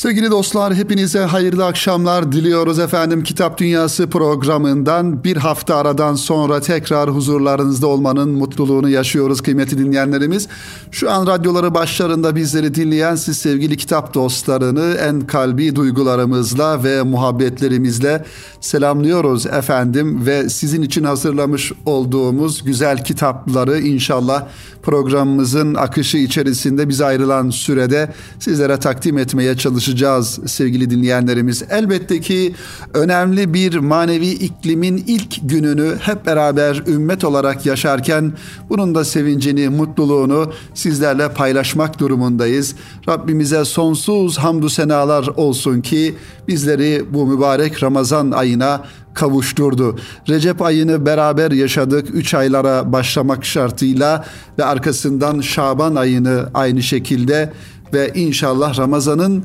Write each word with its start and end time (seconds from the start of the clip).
Sevgili 0.00 0.30
dostlar 0.30 0.74
hepinize 0.74 1.20
hayırlı 1.20 1.66
akşamlar 1.66 2.32
diliyoruz 2.32 2.78
efendim. 2.78 3.22
Kitap 3.22 3.58
Dünyası 3.58 4.10
programından 4.10 5.24
bir 5.24 5.36
hafta 5.36 5.76
aradan 5.76 6.14
sonra 6.14 6.60
tekrar 6.60 7.10
huzurlarınızda 7.10 7.86
olmanın 7.86 8.30
mutluluğunu 8.30 8.88
yaşıyoruz 8.88 9.40
kıymetli 9.40 9.78
dinleyenlerimiz. 9.78 10.48
Şu 10.90 11.10
an 11.10 11.26
radyoları 11.26 11.74
başlarında 11.74 12.36
bizleri 12.36 12.74
dinleyen 12.74 13.14
siz 13.14 13.38
sevgili 13.38 13.76
kitap 13.76 14.14
dostlarını 14.14 14.96
en 15.00 15.20
kalbi 15.20 15.76
duygularımızla 15.76 16.84
ve 16.84 17.02
muhabbetlerimizle 17.02 18.24
selamlıyoruz 18.60 19.46
efendim. 19.46 20.26
Ve 20.26 20.48
sizin 20.48 20.82
için 20.82 21.04
hazırlamış 21.04 21.72
olduğumuz 21.86 22.64
güzel 22.64 23.04
kitapları 23.04 23.80
inşallah 23.80 24.46
programımızın 24.82 25.74
akışı 25.74 26.18
içerisinde 26.18 26.88
bize 26.88 27.04
ayrılan 27.04 27.50
sürede 27.50 28.12
sizlere 28.38 28.76
takdim 28.76 29.18
etmeye 29.18 29.56
çalışacağız 29.56 29.89
çalışacağız 29.90 30.40
sevgili 30.46 30.90
dinleyenlerimiz. 30.90 31.62
Elbette 31.70 32.20
ki 32.20 32.54
önemli 32.94 33.54
bir 33.54 33.76
manevi 33.76 34.28
iklimin 34.28 35.04
ilk 35.06 35.50
gününü 35.50 35.96
hep 36.00 36.26
beraber 36.26 36.82
ümmet 36.86 37.24
olarak 37.24 37.66
yaşarken 37.66 38.32
bunun 38.68 38.94
da 38.94 39.04
sevincini, 39.04 39.68
mutluluğunu 39.68 40.52
sizlerle 40.74 41.28
paylaşmak 41.28 41.98
durumundayız. 41.98 42.74
Rabbimize 43.08 43.64
sonsuz 43.64 44.38
hamdü 44.38 44.70
senalar 44.70 45.26
olsun 45.36 45.80
ki 45.80 46.14
bizleri 46.48 47.04
bu 47.12 47.26
mübarek 47.26 47.82
Ramazan 47.82 48.30
ayına 48.30 48.84
kavuşturdu. 49.14 49.98
Recep 50.28 50.62
ayını 50.62 51.06
beraber 51.06 51.50
yaşadık. 51.50 52.08
Üç 52.12 52.34
aylara 52.34 52.92
başlamak 52.92 53.44
şartıyla 53.44 54.24
ve 54.58 54.64
arkasından 54.64 55.40
Şaban 55.40 55.94
ayını 55.94 56.50
aynı 56.54 56.82
şekilde 56.82 57.52
ve 57.92 58.12
inşallah 58.14 58.78
Ramazan'ın 58.78 59.44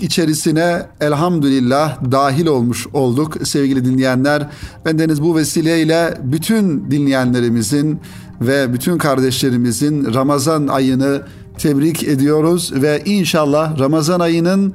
içerisine 0.00 0.82
elhamdülillah 1.00 2.12
dahil 2.12 2.46
olmuş 2.46 2.86
olduk 2.92 3.36
sevgili 3.44 3.84
dinleyenler. 3.84 4.48
Bendeniz 4.84 5.22
bu 5.22 5.36
vesileyle 5.36 6.18
bütün 6.22 6.90
dinleyenlerimizin 6.90 8.00
ve 8.40 8.72
bütün 8.72 8.98
kardeşlerimizin 8.98 10.14
Ramazan 10.14 10.66
ayını 10.66 11.22
tebrik 11.58 12.02
ediyoruz 12.02 12.72
ve 12.74 13.02
inşallah 13.04 13.78
Ramazan 13.78 14.20
ayının 14.20 14.74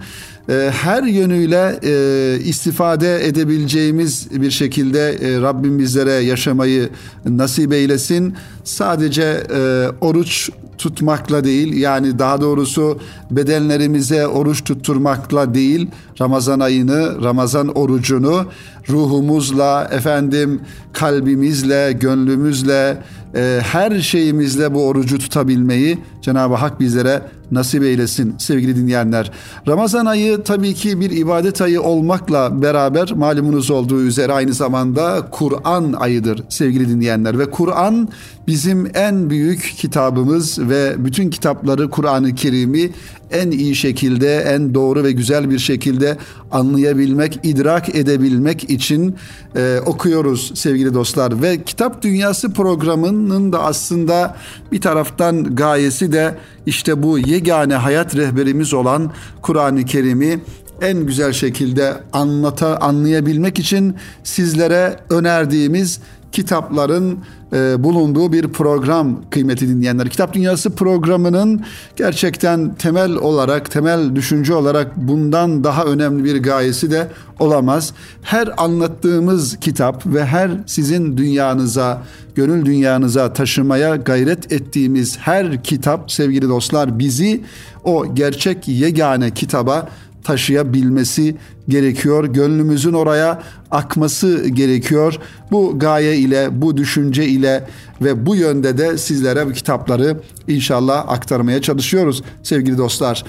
e, 0.50 0.72
her 0.74 1.04
yönüyle 1.04 1.80
e, 1.84 2.40
istifade 2.44 3.28
edebileceğimiz 3.28 4.28
bir 4.32 4.52
şekilde 4.52 5.10
e, 5.10 5.42
Rabbim 5.42 5.80
bizlere 5.80 6.12
yaşamayı 6.12 6.90
nasip 7.26 7.74
eylesin. 7.74 8.36
Sadece 8.64 9.44
e, 9.56 9.88
oruç 10.02 10.50
tutmakla 10.78 11.44
değil 11.44 11.74
yani 11.78 12.20
daha 12.20 12.42
doğrusu 12.42 13.00
bedenlerimize 13.32 14.28
oruç 14.28 14.64
tutturmakla 14.64 15.54
değil 15.54 15.88
Ramazan 16.22 16.60
ayını, 16.60 17.24
Ramazan 17.24 17.68
orucunu 17.68 18.46
ruhumuzla, 18.90 19.90
efendim 19.92 20.62
kalbimizle, 20.94 21.92
gönlümüzle, 21.92 22.98
e, 23.36 23.60
her 23.64 24.00
şeyimizle 24.00 24.74
bu 24.74 24.88
orucu 24.88 25.20
tutabilmeyi 25.20 25.98
Cenab-ı 26.22 26.56
Hak 26.56 26.80
bizlere 26.80 27.22
nasip 27.54 27.84
eylesin 27.84 28.36
sevgili 28.38 28.76
dinleyenler. 28.76 29.32
Ramazan 29.68 30.06
ayı 30.06 30.44
tabii 30.44 30.74
ki 30.74 31.00
bir 31.00 31.12
ibadet 31.12 31.62
ayı 31.62 31.82
olmakla 31.82 32.62
beraber 32.62 33.12
malumunuz 33.12 33.72
olduğu 33.72 34.02
üzere 34.02 34.34
aynı 34.34 34.54
zamanda 34.54 35.28
Kur'an 35.32 35.94
ayıdır 35.94 36.44
sevgili 36.50 36.90
dinleyenler 36.90 37.40
ve 37.40 37.52
Kur'an 37.52 38.10
bizim 38.48 38.92
en 38.94 39.30
büyük 39.30 39.74
kitabımız 39.78 40.60
ve 40.60 40.94
bütün 40.98 41.30
kitapları 41.30 41.90
Kur'an-ı 41.90 42.36
Kerim'i 42.36 42.92
en 43.32 43.52
iyi 43.52 43.76
şekilde, 43.76 44.38
en 44.38 44.74
doğru 44.74 45.04
ve 45.04 45.12
güzel 45.12 45.50
bir 45.50 45.60
şekilde 45.60 46.18
anlayabilmek, 46.52 47.40
idrak 47.44 47.96
edebilmek 47.96 48.70
için 48.70 49.16
e, 49.56 49.80
okuyoruz 49.86 50.52
sevgili 50.56 50.94
dostlar. 50.94 51.42
Ve 51.42 51.64
Kitap 51.64 52.02
Dünyası 52.02 52.54
programının 52.54 53.54
da 53.54 53.64
aslında 53.64 54.36
bir 54.72 54.82
taraftan 54.82 55.56
gayesi 55.56 56.12
de 56.12 56.36
işte 56.66 57.04
bu 57.04 57.20
yegane 57.20 57.76
hayat 57.76 58.16
rehberimiz 58.16 58.74
olan 58.74 59.12
Kur'an-ı 59.42 59.86
Kerim'i 59.86 60.40
en 60.82 61.06
güzel 61.06 61.34
şekilde 61.34 61.94
anlata 62.14 62.78
anlayabilmek 62.78 63.60
için 63.60 63.96
sizlere 64.24 65.00
önerdiğimiz 65.10 66.00
kitapların 66.34 67.20
e, 67.54 67.84
bulunduğu 67.84 68.34
bir 68.34 68.48
program 68.48 69.22
kıymeti 69.30 69.70
dinleyenler. 69.70 70.10
Kitap 70.10 70.34
Dünyası 70.34 70.76
programının 70.76 71.62
gerçekten 71.96 72.76
temel 72.76 73.12
olarak, 73.12 73.72
temel 73.72 74.16
düşünce 74.16 74.54
olarak 74.54 74.98
bundan 74.98 75.64
daha 75.64 75.86
önemli 75.86 76.24
bir 76.24 76.44
gayesi 76.44 76.92
de 76.92 77.08
olamaz. 77.40 77.94
Her 78.22 78.50
anlattığımız 78.58 79.58
kitap 79.60 80.06
ve 80.06 80.26
her 80.26 80.52
sizin 80.66 81.18
dünyanıza, 81.18 82.02
gönül 82.36 82.66
dünyanıza 82.66 83.34
taşımaya 83.34 83.96
gayret 83.96 84.52
ettiğimiz 84.52 85.18
her 85.18 85.64
kitap 85.64 86.12
sevgili 86.12 86.50
dostlar 86.50 87.00
bizi 87.00 87.44
o 87.84 88.16
gerçek 88.16 88.68
yegane 88.68 89.32
kitaba 89.32 89.90
taşıyabilmesi 90.24 91.36
gerekiyor. 91.70 92.26
Gönlümüzün 92.26 92.94
oraya 92.94 93.44
akması 93.72 94.48
gerekiyor. 94.48 95.20
Bu 95.52 95.80
gaye 95.80 96.18
ile, 96.18 96.62
bu 96.62 96.78
düşünce 96.78 97.28
ile 97.28 97.64
ve 98.02 98.26
bu 98.26 98.36
yönde 98.36 98.78
de 98.78 98.98
sizlere 98.98 99.48
bu 99.48 99.52
kitapları 99.52 100.18
inşallah 100.48 101.10
aktarmaya 101.10 101.62
çalışıyoruz 101.62 102.24
sevgili 102.44 102.78
dostlar. 102.78 103.24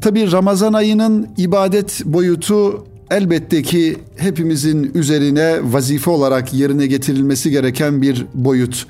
Tabi 0.00 0.32
Ramazan 0.32 0.72
ayının 0.72 1.28
ibadet 1.36 2.02
boyutu 2.04 2.86
elbette 3.10 3.62
ki 3.62 3.96
hepimizin 4.16 4.90
üzerine 4.94 5.58
vazife 5.62 6.10
olarak 6.10 6.54
yerine 6.54 6.86
getirilmesi 6.86 7.50
gereken 7.50 8.02
bir 8.02 8.26
boyut 8.34 8.86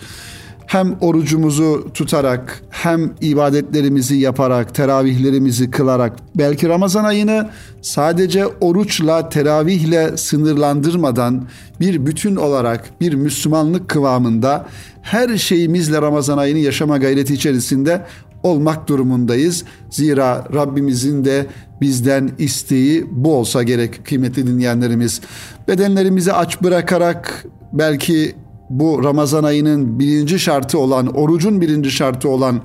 hem 0.67 0.97
orucumuzu 1.01 1.89
tutarak 1.95 2.63
hem 2.71 3.13
ibadetlerimizi 3.21 4.17
yaparak 4.17 4.75
teravihlerimizi 4.75 5.71
kılarak 5.71 6.13
belki 6.35 6.69
Ramazan 6.69 7.05
ayını 7.05 7.51
sadece 7.83 8.47
oruçla 8.47 9.29
teravihle 9.29 10.17
sınırlandırmadan 10.17 11.49
bir 11.81 12.07
bütün 12.07 12.37
olarak 12.37 13.01
bir 13.01 13.15
Müslümanlık 13.15 13.89
kıvamında 13.89 14.67
her 15.03 15.37
şeyimizle 15.37 16.03
Ramazan 16.03 16.39
ayını 16.39 16.59
yaşama 16.59 16.99
gayreti 16.99 17.35
içerisinde 17.35 18.07
olmak 18.43 18.89
durumundayız. 18.89 19.65
Zira 19.91 20.45
Rabbimizin 20.55 21.25
de 21.25 21.47
bizden 21.81 22.31
isteği 22.39 23.07
bu 23.11 23.35
olsa 23.35 23.63
gerek 23.63 24.07
kıymetli 24.07 24.47
dinleyenlerimiz. 24.47 25.21
Bedenlerimizi 25.69 26.33
aç 26.33 26.63
bırakarak 26.63 27.47
belki 27.73 28.35
bu 28.71 29.05
Ramazan 29.05 29.45
ayının 29.45 29.99
birinci 29.99 30.39
şartı 30.39 30.79
olan, 30.79 31.07
orucun 31.07 31.61
birinci 31.61 31.91
şartı 31.91 32.29
olan 32.29 32.61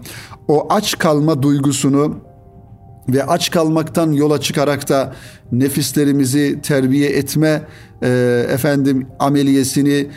o 0.47 0.67
aç 0.69 0.97
kalma 0.97 1.41
duygusunu 1.41 2.15
ve 3.09 3.23
aç 3.23 3.51
kalmaktan 3.51 4.11
yola 4.11 4.41
çıkarak 4.41 4.89
da 4.89 5.13
nefislerimizi 5.51 6.59
terbiye 6.63 7.09
etme 7.09 7.61
e, 8.03 8.07
efendim 8.49 9.07
ameliyesini 9.19 10.07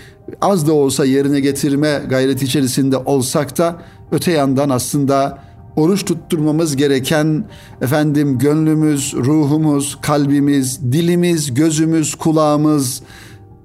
az 0.40 0.66
da 0.66 0.72
olsa 0.72 1.04
yerine 1.04 1.40
getirme 1.40 2.02
gayreti 2.08 2.44
içerisinde 2.44 2.96
olsak 2.96 3.58
da 3.58 3.82
öte 4.12 4.32
yandan 4.32 4.70
aslında 4.70 5.38
oruç 5.76 6.04
tutturmamız 6.04 6.76
gereken 6.76 7.44
efendim 7.80 8.38
gönlümüz, 8.38 9.14
ruhumuz, 9.14 9.98
kalbimiz, 10.02 10.92
dilimiz, 10.92 11.54
gözümüz, 11.54 12.14
kulağımız, 12.14 13.02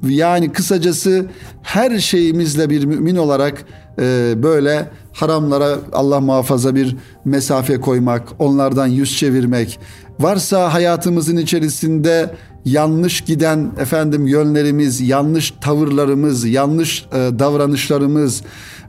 yani 0.07 0.51
kısacası 0.51 1.25
her 1.63 1.99
şeyimizle 1.99 2.69
bir 2.69 2.85
mümin 2.85 3.15
olarak 3.15 3.65
e, 3.99 4.33
böyle 4.43 4.89
haramlara 5.13 5.77
Allah 5.93 6.19
muhafaza 6.19 6.75
bir 6.75 6.95
mesafe 7.25 7.81
koymak, 7.81 8.27
onlardan 8.39 8.87
yüz 8.87 9.17
çevirmek, 9.17 9.79
varsa 10.19 10.73
hayatımızın 10.73 11.37
içerisinde 11.37 12.35
yanlış 12.65 13.21
giden 13.21 13.71
efendim 13.79 14.27
yönlerimiz, 14.27 15.01
yanlış 15.01 15.53
tavırlarımız, 15.61 16.45
yanlış 16.45 17.05
e, 17.13 17.39
davranışlarımız 17.39 18.41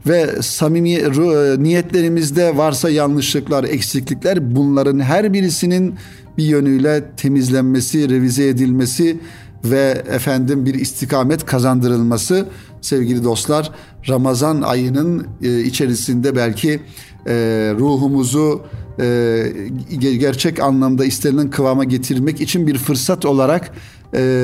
ve 0.07 0.41
samimi 0.41 0.93
e, 0.93 1.09
niyetlerimizde 1.57 2.57
varsa 2.57 2.89
yanlışlıklar, 2.89 3.63
eksiklikler 3.63 4.55
bunların 4.55 4.99
her 4.99 5.33
birisinin 5.33 5.95
bir 6.37 6.43
yönüyle 6.43 7.03
temizlenmesi, 7.17 8.09
revize 8.09 8.47
edilmesi 8.47 9.17
ve 9.65 10.03
efendim 10.09 10.65
bir 10.65 10.73
istikamet 10.73 11.45
kazandırılması 11.45 12.45
sevgili 12.81 13.23
dostlar 13.23 13.71
Ramazan 14.09 14.61
ayının 14.61 15.27
e, 15.41 15.59
içerisinde 15.59 16.35
belki 16.35 16.79
e, 17.27 17.33
ruhumuzu 17.79 18.61
e, 18.99 19.43
gerçek 19.99 20.59
anlamda 20.59 21.05
istenilen 21.05 21.49
kıvama 21.49 21.83
getirmek 21.83 22.41
için 22.41 22.67
bir 22.67 22.77
fırsat 22.77 23.25
olarak 23.25 23.71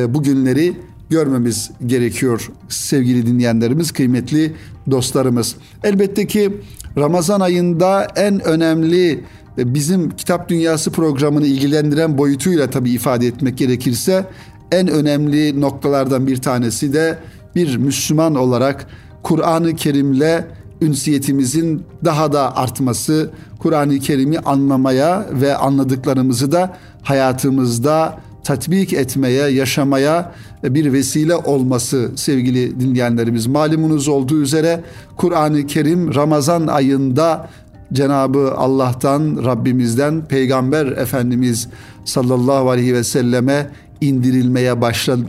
bu 0.09 0.23
günleri 0.23 0.73
görmemiz 1.09 1.71
gerekiyor 1.85 2.49
sevgili 2.69 3.27
dinleyenlerimiz, 3.27 3.91
kıymetli 3.91 4.53
dostlarımız. 4.91 5.55
Elbette 5.83 6.27
ki 6.27 6.61
Ramazan 6.97 7.39
ayında 7.39 8.07
en 8.15 8.47
önemli 8.47 9.23
bizim 9.57 10.09
kitap 10.09 10.49
dünyası 10.49 10.91
programını 10.91 11.45
ilgilendiren 11.45 12.17
boyutuyla 12.17 12.69
tabii 12.69 12.91
ifade 12.91 13.27
etmek 13.27 13.57
gerekirse 13.57 14.25
en 14.71 14.87
önemli 14.87 15.61
noktalardan 15.61 16.27
bir 16.27 16.37
tanesi 16.37 16.93
de 16.93 17.17
bir 17.55 17.77
Müslüman 17.77 18.35
olarak 18.35 18.87
Kur'an-ı 19.23 19.75
Kerim'le 19.75 20.43
ünsiyetimizin 20.81 21.83
daha 22.05 22.33
da 22.33 22.57
artması, 22.57 23.31
Kur'an-ı 23.59 23.99
Kerim'i 23.99 24.39
anlamaya 24.39 25.25
ve 25.31 25.55
anladıklarımızı 25.55 26.51
da 26.51 26.77
hayatımızda 27.03 28.19
tatbik 28.43 28.93
etmeye, 28.93 29.47
yaşamaya 29.49 30.31
bir 30.63 30.93
vesile 30.93 31.35
olması 31.35 32.11
sevgili 32.15 32.79
dinleyenlerimiz. 32.79 33.47
Malumunuz 33.47 34.07
olduğu 34.07 34.41
üzere 34.41 34.83
Kur'an-ı 35.17 35.67
Kerim 35.67 36.15
Ramazan 36.15 36.67
ayında 36.67 37.49
Cenabı 37.93 38.53
Allah'tan, 38.57 39.45
Rabbimizden 39.45 40.25
Peygamber 40.25 40.85
Efendimiz 40.85 41.67
sallallahu 42.05 42.69
aleyhi 42.69 42.93
ve 42.93 43.03
selleme 43.03 43.69
indirilmeye 44.01 44.81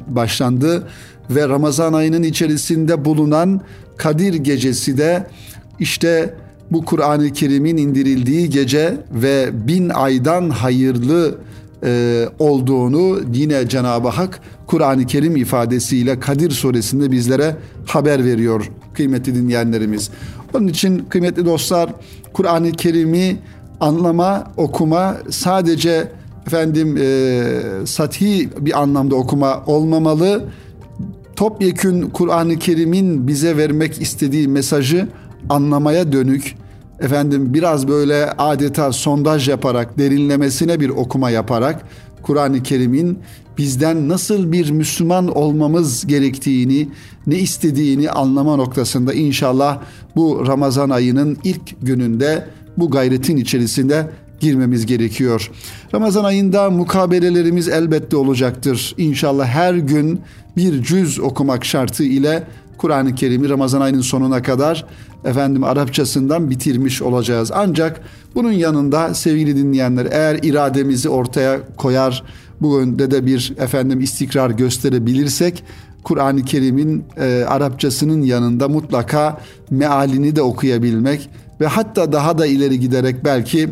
başlandı 0.09 0.89
ve 1.31 1.49
Ramazan 1.49 1.93
ayının 1.93 2.23
içerisinde 2.23 3.05
bulunan 3.05 3.61
Kadir 3.97 4.35
gecesi 4.35 4.99
de 4.99 5.27
işte 5.81 6.35
bu 6.71 6.85
Kur'an-ı 6.85 7.33
Kerim'in 7.33 7.77
indirildiği 7.77 8.51
gece 8.51 8.97
ve 9.13 9.51
bin 9.53 9.89
aydan 9.89 10.51
hayırlı 10.51 11.39
e, 11.85 12.25
olduğunu 12.39 13.21
yine 13.33 13.69
Cenab-ı 13.69 14.09
Hak 14.09 14.41
Kur'an-ı 14.67 15.07
Kerim 15.07 15.37
ifadesiyle 15.37 16.21
Kadir 16.21 16.51
suresinde 16.51 17.13
bizlere 17.13 17.57
haber 17.87 18.25
veriyor 18.25 18.71
kıymetli 18.95 19.35
dinleyenlerimiz. 19.35 20.11
Onun 20.55 20.67
için 20.67 20.99
kıymetli 20.99 21.47
dostlar 21.47 21.91
Kur'an-ı 22.33 22.73
Kerim'i 22.73 23.37
anlama, 23.81 24.53
okuma 24.57 25.17
sadece 25.31 26.13
efendim 26.49 26.97
e, 26.97 27.87
sathi 27.87 28.49
bir 28.61 28.81
anlamda 28.81 29.15
okuma 29.17 29.65
olmamalı. 29.67 30.45
Topyekün 31.37 32.11
Kur'an-ı 32.11 32.59
Kerim'in 32.59 33.29
bize 33.29 33.57
vermek 33.57 34.03
istediği 34.03 34.49
mesajı 34.49 35.09
anlamaya 35.49 36.13
dönük 36.13 36.55
efendim 37.01 37.55
biraz 37.55 37.89
böyle 37.89 38.31
adeta 38.31 38.93
sondaj 38.93 39.49
yaparak 39.49 39.99
derinlemesine 39.99 40.81
bir 40.81 40.89
okuma 40.89 41.31
yaparak 41.31 41.85
Kur'an-ı 42.23 42.63
Kerim'in 42.63 43.19
bizden 43.59 44.09
nasıl 44.09 44.53
bir 44.53 44.71
Müslüman 44.71 45.37
olmamız 45.37 46.07
gerektiğini, 46.07 46.89
ne 47.27 47.37
istediğini 47.37 48.11
anlama 48.11 48.57
noktasında 48.57 49.15
inşallah 49.15 49.81
bu 50.17 50.45
Ramazan 50.47 50.91
ayının 50.91 51.39
ilk 51.45 51.87
gününde 51.87 52.45
bu 52.77 52.91
gayretin 52.91 53.37
içerisinde 53.37 54.07
girmemiz 54.41 54.87
gerekiyor. 54.87 55.51
Ramazan 55.95 56.25
ayında 56.25 56.71
mukabelelerimiz 56.71 57.69
elbette 57.69 58.17
olacaktır. 58.17 58.95
İnşallah 58.99 59.47
her 59.47 59.75
gün 59.75 60.21
bir 60.57 60.83
cüz 60.83 61.21
okumak 61.21 61.65
şartı 61.65 62.05
ile 62.05 62.43
Kur'an-ı 62.79 63.15
Kerim'i 63.15 63.49
Ramazan 63.49 63.81
ayının 63.81 64.01
sonuna 64.01 64.43
kadar 64.43 64.87
efendim 65.25 65.65
Arapçasından 65.65 66.51
bitirmiş 66.51 67.03
olacağız. 67.03 67.51
Ancak 67.55 68.01
bunun 68.35 68.53
yanında 68.53 69.15
sevgili 69.15 69.57
dinleyenler 69.57 70.09
eğer 70.11 70.39
irademizi 70.43 71.09
ortaya 71.09 71.61
koyar 71.77 72.25
bu 72.61 72.79
yönde 72.79 73.11
de 73.11 73.27
bir 73.27 73.53
efendim 73.59 74.01
istikrar 74.01 74.51
gösterebilirsek 74.51 75.65
Kur'an-ı 76.03 76.45
Kerim'in 76.45 77.05
e, 77.17 77.45
Arapçasının 77.49 78.23
yanında 78.23 78.69
mutlaka 78.69 79.41
mealini 79.71 80.37
de 80.37 80.43
okuyabilmek 80.43 81.31
ve 81.61 81.67
hatta 81.67 82.13
daha 82.13 82.39
da 82.39 82.47
ileri 82.47 82.81
giderek 82.81 83.25
belki 83.25 83.69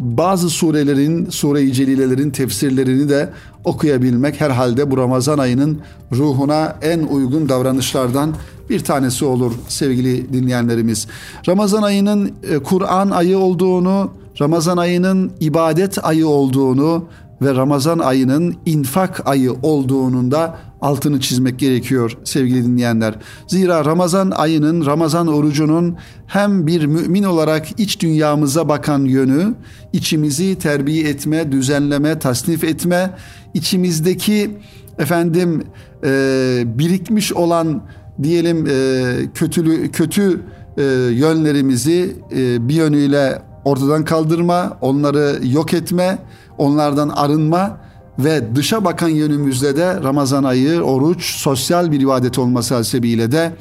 bazı 0.00 0.50
surelerin, 0.50 1.30
sure-i 1.30 1.72
celilelerin 1.72 2.30
tefsirlerini 2.30 3.08
de 3.08 3.30
okuyabilmek 3.64 4.40
herhalde 4.40 4.90
bu 4.90 4.96
Ramazan 4.96 5.38
ayının 5.38 5.78
ruhuna 6.12 6.76
en 6.82 7.00
uygun 7.00 7.48
davranışlardan 7.48 8.34
bir 8.70 8.80
tanesi 8.84 9.24
olur 9.24 9.52
sevgili 9.68 10.32
dinleyenlerimiz. 10.32 11.06
Ramazan 11.48 11.82
ayının 11.82 12.32
e, 12.50 12.58
Kur'an 12.58 13.10
ayı 13.10 13.38
olduğunu, 13.38 14.10
Ramazan 14.40 14.76
ayının 14.76 15.32
ibadet 15.40 16.04
ayı 16.04 16.28
olduğunu 16.28 17.04
ve 17.42 17.54
Ramazan 17.54 17.98
ayının 17.98 18.56
infak 18.66 19.28
ayı 19.28 19.52
olduğunun 19.62 20.30
da 20.30 20.58
altını 20.80 21.20
çizmek 21.20 21.58
gerekiyor 21.58 22.18
sevgili 22.24 22.64
dinleyenler. 22.64 23.14
Zira 23.46 23.84
Ramazan 23.84 24.30
ayının, 24.30 24.86
Ramazan 24.86 25.26
orucunun 25.26 25.96
hem 26.26 26.66
bir 26.66 26.86
mümin 26.86 27.22
olarak 27.22 27.80
iç 27.80 28.00
dünyamıza 28.00 28.68
bakan 28.68 29.04
yönü, 29.04 29.54
içimizi 29.92 30.58
terbiye 30.58 31.08
etme, 31.08 31.52
düzenleme, 31.52 32.18
tasnif 32.18 32.64
etme, 32.64 33.10
içimizdeki 33.54 34.58
efendim 34.98 35.64
e, 36.04 36.62
birikmiş 36.66 37.32
olan 37.32 37.82
diyelim 38.22 38.66
e, 38.66 39.14
kötülü 39.34 39.90
kötü 39.90 40.40
e, 40.76 40.82
yönlerimizi 41.12 42.16
e, 42.32 42.68
bir 42.68 42.74
yönüyle 42.74 43.42
ortadan 43.64 44.04
kaldırma, 44.04 44.78
onları 44.80 45.38
yok 45.46 45.74
etme, 45.74 46.18
onlardan 46.58 47.08
arınma 47.08 47.78
ve 48.18 48.56
dışa 48.56 48.84
bakan 48.84 49.08
yönümüzde 49.08 49.76
de 49.76 50.02
Ramazan 50.02 50.44
ayı 50.44 50.80
oruç 50.80 51.34
sosyal 51.34 51.92
bir 51.92 52.00
ibadet 52.00 52.38
olması 52.38 52.74
hasebiyle 52.74 53.32
de 53.32 53.52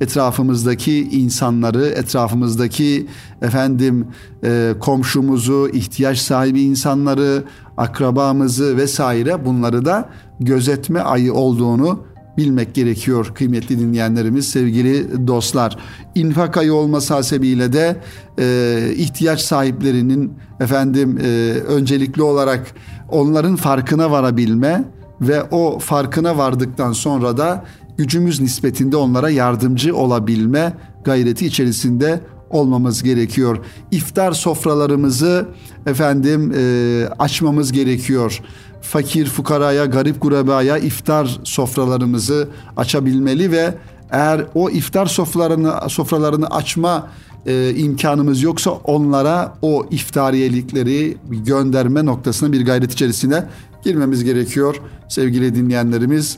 etrafımızdaki 0.00 1.08
insanları, 1.08 1.86
etrafımızdaki 1.86 3.06
efendim 3.42 4.06
e, 4.44 4.74
komşumuzu, 4.80 5.68
ihtiyaç 5.72 6.18
sahibi 6.18 6.62
insanları, 6.62 7.44
akrabamızı 7.76 8.76
vesaire 8.76 9.44
bunları 9.44 9.84
da 9.84 10.08
gözetme 10.40 11.00
ayı 11.00 11.34
olduğunu 11.34 12.11
bilmek 12.36 12.74
gerekiyor 12.74 13.32
kıymetli 13.34 13.78
dinleyenlerimiz, 13.78 14.48
sevgili 14.48 15.26
dostlar. 15.26 15.78
İnfak 16.14 16.56
ayı 16.56 16.74
olması 16.74 17.14
hasebiyle 17.14 17.72
de 17.72 17.96
e, 18.38 18.78
ihtiyaç 18.96 19.40
sahiplerinin 19.40 20.32
efendim 20.60 21.18
e, 21.18 21.28
öncelikli 21.68 22.22
olarak 22.22 22.74
onların 23.08 23.56
farkına 23.56 24.10
varabilme 24.10 24.84
ve 25.20 25.42
o 25.42 25.78
farkına 25.78 26.38
vardıktan 26.38 26.92
sonra 26.92 27.36
da 27.36 27.64
gücümüz 27.96 28.40
nispetinde 28.40 28.96
onlara 28.96 29.30
yardımcı 29.30 29.96
olabilme 29.96 30.72
gayreti 31.04 31.46
içerisinde 31.46 32.20
olmamız 32.52 33.02
gerekiyor. 33.02 33.58
İftar 33.90 34.32
sofralarımızı 34.32 35.46
efendim 35.86 36.52
e, 36.56 37.08
açmamız 37.18 37.72
gerekiyor 37.72 38.40
fakir 38.82 39.26
fukaraya, 39.26 39.86
garip 39.86 40.20
kurabaya 40.20 40.78
iftar 40.78 41.40
sofralarımızı 41.44 42.48
açabilmeli 42.76 43.52
ve 43.52 43.74
eğer 44.10 44.46
o 44.54 44.70
iftar 44.70 45.06
sofralarını 45.06 45.72
sofralarını 45.88 46.46
açma 46.46 47.08
e, 47.46 47.74
imkanımız 47.74 48.42
yoksa 48.42 48.70
onlara 48.70 49.54
o 49.62 49.86
iftariyelikleri 49.90 51.16
gönderme 51.30 52.04
noktasına 52.04 52.52
bir 52.52 52.66
gayret 52.66 52.92
içerisine 52.92 53.44
girmemiz 53.84 54.24
gerekiyor 54.24 54.76
sevgili 55.08 55.54
dinleyenlerimiz 55.54 56.36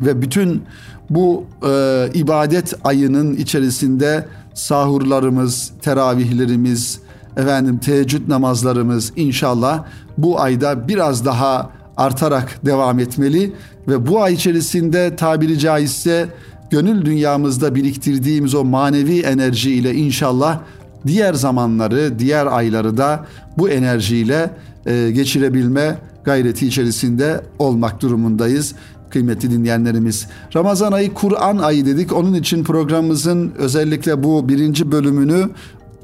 ve 0.00 0.22
bütün 0.22 0.62
bu 1.10 1.44
e, 1.68 2.08
ibadet 2.14 2.74
ayının 2.84 3.36
içerisinde 3.36 4.26
sahurlarımız, 4.56 5.72
teravihlerimiz, 5.82 7.00
efendim 7.36 7.78
teheccüd 7.78 8.28
namazlarımız 8.28 9.12
inşallah 9.16 9.84
bu 10.18 10.40
ayda 10.40 10.88
biraz 10.88 11.24
daha 11.24 11.70
artarak 11.96 12.66
devam 12.66 12.98
etmeli 12.98 13.52
ve 13.88 14.06
bu 14.06 14.22
ay 14.22 14.34
içerisinde 14.34 15.16
tabiri 15.16 15.58
caizse 15.58 16.28
gönül 16.70 17.04
dünyamızda 17.04 17.74
biriktirdiğimiz 17.74 18.54
o 18.54 18.64
manevi 18.64 19.20
enerji 19.20 19.72
ile 19.72 19.94
inşallah 19.94 20.60
diğer 21.06 21.34
zamanları, 21.34 22.18
diğer 22.18 22.46
ayları 22.46 22.96
da 22.96 23.26
bu 23.58 23.68
enerjiyle 23.68 24.50
e, 24.86 25.10
geçirebilme 25.10 25.98
gayreti 26.24 26.66
içerisinde 26.66 27.40
olmak 27.58 28.02
durumundayız 28.02 28.74
kıymetli 29.16 29.50
dinleyenlerimiz. 29.50 30.26
Ramazan 30.56 30.92
ayı 30.92 31.14
Kur'an 31.14 31.58
ayı 31.58 31.86
dedik. 31.86 32.12
Onun 32.12 32.34
için 32.34 32.64
programımızın 32.64 33.52
özellikle 33.58 34.22
bu 34.22 34.48
birinci 34.48 34.92
bölümünü 34.92 35.50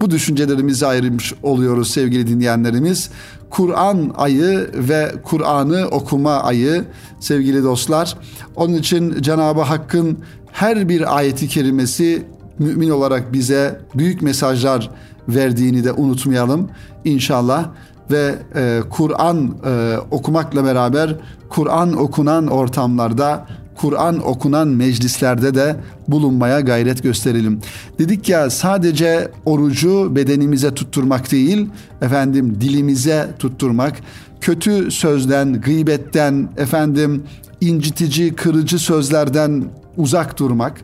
bu 0.00 0.10
düşüncelerimizi 0.10 0.86
ayırmış 0.86 1.34
oluyoruz 1.42 1.90
sevgili 1.90 2.26
dinleyenlerimiz. 2.26 3.10
Kur'an 3.50 4.12
ayı 4.16 4.70
ve 4.74 5.12
Kur'an'ı 5.22 5.88
okuma 5.90 6.34
ayı 6.34 6.84
sevgili 7.20 7.64
dostlar. 7.64 8.16
Onun 8.56 8.74
için 8.74 9.22
Cenab-ı 9.22 9.60
Hakk'ın 9.60 10.18
her 10.52 10.88
bir 10.88 11.16
ayeti 11.16 11.48
kerimesi 11.48 12.22
mümin 12.58 12.90
olarak 12.90 13.32
bize 13.32 13.80
büyük 13.94 14.22
mesajlar 14.22 14.90
verdiğini 15.28 15.84
de 15.84 15.92
unutmayalım 15.92 16.70
inşallah 17.04 17.68
ve 18.10 18.34
e, 18.54 18.80
Kur'an 18.90 19.50
e, 19.66 19.96
okumakla 20.10 20.64
beraber 20.64 21.16
Kur'an 21.48 21.92
okunan 21.92 22.46
ortamlarda 22.46 23.46
Kur'an 23.76 24.26
okunan 24.26 24.68
meclislerde 24.68 25.54
de 25.54 25.76
bulunmaya 26.08 26.60
gayret 26.60 27.02
gösterelim. 27.02 27.60
Dedik 27.98 28.28
ya 28.28 28.50
sadece 28.50 29.30
orucu 29.44 30.16
bedenimize 30.16 30.74
tutturmak 30.74 31.32
değil, 31.32 31.68
efendim 32.02 32.56
dilimize 32.60 33.28
tutturmak, 33.38 34.00
kötü 34.40 34.90
sözden, 34.90 35.60
gıybetten, 35.60 36.48
efendim 36.56 37.22
incitici, 37.60 38.34
kırıcı 38.34 38.78
sözlerden 38.78 39.64
uzak 39.96 40.38
durmak, 40.38 40.80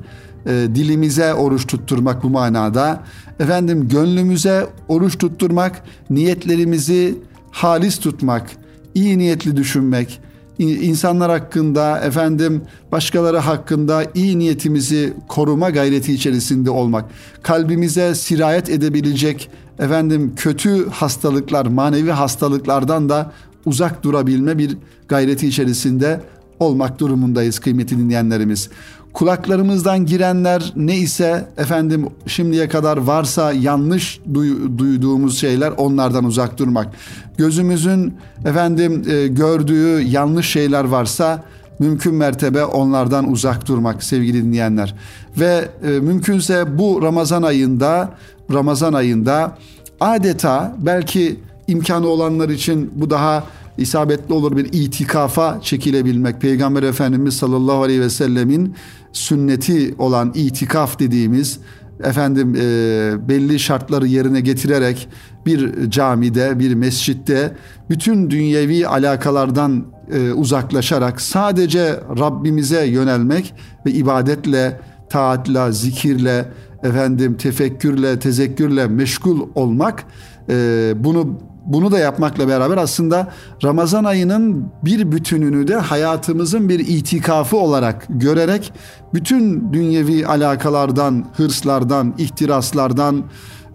e, 0.47 0.50
dilimize 0.75 1.35
oruç 1.35 1.66
tutturmak 1.66 2.23
bu 2.23 2.30
manada. 2.30 3.02
Efendim 3.40 3.88
gönlümüze 3.88 4.66
oruç 4.88 5.18
tutturmak, 5.18 5.83
niyetlerimizi 6.11 7.18
halis 7.50 7.99
tutmak, 7.99 8.50
iyi 8.95 9.18
niyetli 9.18 9.57
düşünmek, 9.57 10.21
insanlar 10.59 11.30
hakkında, 11.30 12.00
efendim 12.00 12.62
başkaları 12.92 13.38
hakkında 13.38 14.04
iyi 14.14 14.38
niyetimizi 14.38 15.14
koruma 15.28 15.71
gayreti 15.71 16.14
içerisinde 16.14 16.71
olmak, 16.71 17.04
kalbimize 17.42 18.14
sirayet 18.14 18.71
edebilecek 18.71 19.50
efendim 19.78 20.33
kötü 20.37 20.88
hastalıklar, 20.90 21.66
manevi 21.66 22.11
hastalıklardan 22.11 23.09
da 23.09 23.33
uzak 23.64 24.02
durabilme 24.02 24.59
bir 24.59 24.76
gayreti 25.09 25.49
içerisinde 25.49 26.21
olmak 26.61 26.99
durumundayız 26.99 27.59
kıymetli 27.59 27.99
dinleyenlerimiz. 27.99 28.71
Kulaklarımızdan 29.12 30.07
girenler 30.07 30.73
ne 30.77 30.97
ise 30.97 31.49
efendim 31.57 32.07
şimdiye 32.27 32.69
kadar 32.69 32.97
varsa 32.97 33.53
yanlış 33.53 34.21
duy, 34.35 34.79
duyduğumuz 34.79 35.38
şeyler 35.38 35.71
onlardan 35.71 36.25
uzak 36.25 36.59
durmak. 36.59 36.88
Gözümüzün 37.37 38.15
efendim 38.45 39.05
e, 39.11 39.27
gördüğü 39.27 40.00
yanlış 40.03 40.50
şeyler 40.50 40.85
varsa 40.85 41.45
mümkün 41.79 42.15
mertebe 42.15 42.65
onlardan 42.65 43.33
uzak 43.33 43.69
durmak 43.69 44.03
sevgili 44.03 44.45
dinleyenler. 44.45 44.95
Ve 45.38 45.69
e, 45.83 45.88
mümkünse 45.88 46.79
bu 46.79 47.03
Ramazan 47.03 47.43
ayında 47.43 48.11
Ramazan 48.53 48.93
ayında 48.93 49.59
adeta 50.00 50.77
belki 50.79 51.41
imkanı 51.67 52.07
olanlar 52.07 52.49
için 52.49 52.91
bu 52.95 53.11
daha 53.11 53.45
isabetli 53.78 54.35
olur 54.35 54.56
bir 54.56 54.64
itikafa 54.73 55.61
çekilebilmek. 55.62 56.40
Peygamber 56.40 56.82
Efendimiz 56.82 57.37
sallallahu 57.37 57.82
aleyhi 57.82 58.00
ve 58.00 58.11
sellemin 58.11 58.75
sünneti 59.12 59.94
olan 59.99 60.32
itikaf 60.35 60.99
dediğimiz 60.99 61.61
efendim 62.04 62.54
e, 62.54 63.28
belli 63.28 63.58
şartları 63.58 64.06
yerine 64.06 64.40
getirerek 64.40 65.08
bir 65.47 65.90
camide, 65.90 66.58
bir 66.58 66.75
mescitte 66.75 67.56
bütün 67.90 68.30
dünyevi 68.30 68.87
alakalardan 68.87 69.85
e, 70.12 70.32
uzaklaşarak 70.32 71.20
sadece 71.20 72.00
Rabbimize 72.18 72.87
yönelmek 72.87 73.54
ve 73.87 73.90
ibadetle, 73.90 74.80
taatla, 75.11 75.73
zikirle, 75.73 76.44
efendim 76.82 77.37
tefekkürle, 77.37 78.18
tezekkürle 78.18 78.87
meşgul 78.87 79.49
olmak 79.54 80.04
e, 80.50 80.92
bunu 80.97 81.38
bunu 81.69 81.93
da 81.93 81.99
yapmakla 81.99 82.49
beraber 82.49 82.77
aslında 82.77 83.33
Ramazan 83.65 84.05
ayının 84.05 84.73
bir 84.85 85.13
bütününü 85.13 85.69
de 85.69 85.77
hayatımızın 85.77 86.69
bir 86.69 86.79
itikafı 86.79 87.57
olarak 87.57 88.07
görerek 88.09 88.73
bütün 89.15 89.73
dünyevi 89.73 90.27
alakalardan, 90.27 91.27
hırslardan, 91.37 92.15
ihtiraslardan 92.19 93.25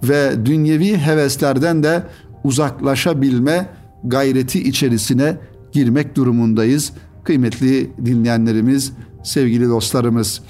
ve 0.03 0.45
dünyevi 0.45 0.97
heveslerden 0.97 1.83
de 1.83 2.03
uzaklaşabilme 2.43 3.69
gayreti 4.03 4.63
içerisine 4.63 5.37
girmek 5.71 6.15
durumundayız. 6.15 6.93
Kıymetli 7.23 7.91
dinleyenlerimiz, 8.05 8.93
sevgili 9.23 9.69
dostlarımız 9.69 10.41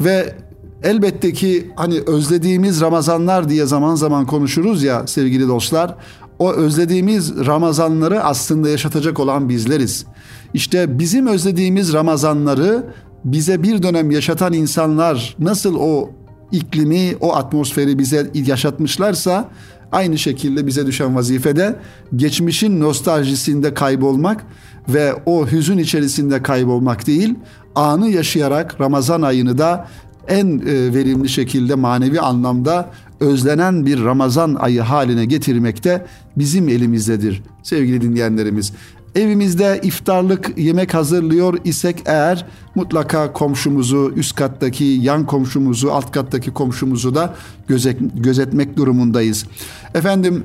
ve 0.00 0.34
elbette 0.82 1.32
ki 1.32 1.70
hani 1.76 2.00
özlediğimiz 2.06 2.80
Ramazanlar 2.80 3.48
diye 3.48 3.66
zaman 3.66 3.94
zaman 3.94 4.26
konuşuruz 4.26 4.82
ya 4.82 5.06
sevgili 5.06 5.48
dostlar 5.48 5.94
o 6.42 6.52
özlediğimiz 6.52 7.46
Ramazanları 7.46 8.24
aslında 8.24 8.68
yaşatacak 8.68 9.20
olan 9.20 9.48
bizleriz. 9.48 10.06
İşte 10.54 10.98
bizim 10.98 11.26
özlediğimiz 11.26 11.92
Ramazanları 11.92 12.86
bize 13.24 13.62
bir 13.62 13.82
dönem 13.82 14.10
yaşatan 14.10 14.52
insanlar 14.52 15.36
nasıl 15.38 15.76
o 15.78 16.10
iklimi, 16.52 17.16
o 17.20 17.34
atmosferi 17.34 17.98
bize 17.98 18.30
yaşatmışlarsa 18.34 19.48
aynı 19.92 20.18
şekilde 20.18 20.66
bize 20.66 20.86
düşen 20.86 21.16
vazifede 21.16 21.76
geçmişin 22.16 22.80
nostaljisinde 22.80 23.74
kaybolmak 23.74 24.44
ve 24.88 25.14
o 25.26 25.46
hüzün 25.46 25.78
içerisinde 25.78 26.42
kaybolmak 26.42 27.06
değil, 27.06 27.34
anı 27.74 28.08
yaşayarak 28.08 28.80
Ramazan 28.80 29.22
ayını 29.22 29.58
da 29.58 29.88
en 30.28 30.58
e, 30.58 30.94
verimli 30.94 31.28
şekilde 31.28 31.74
manevi 31.74 32.20
anlamda 32.20 32.90
özlenen 33.22 33.86
bir 33.86 34.04
Ramazan 34.04 34.54
ayı 34.54 34.80
haline 34.80 35.24
getirmekte 35.24 36.06
bizim 36.36 36.68
elimizdedir 36.68 37.42
sevgili 37.62 38.00
dinleyenlerimiz. 38.00 38.72
Evimizde 39.14 39.80
iftarlık 39.82 40.58
yemek 40.58 40.94
hazırlıyor 40.94 41.58
isek 41.64 42.02
eğer 42.06 42.46
mutlaka 42.74 43.32
komşumuzu, 43.32 44.12
üst 44.16 44.36
kattaki 44.36 44.84
yan 44.84 45.26
komşumuzu, 45.26 45.90
alt 45.90 46.12
kattaki 46.12 46.50
komşumuzu 46.50 47.14
da 47.14 47.34
gözet, 47.68 47.98
gözetmek 48.14 48.76
durumundayız. 48.76 49.46
Efendim 49.94 50.44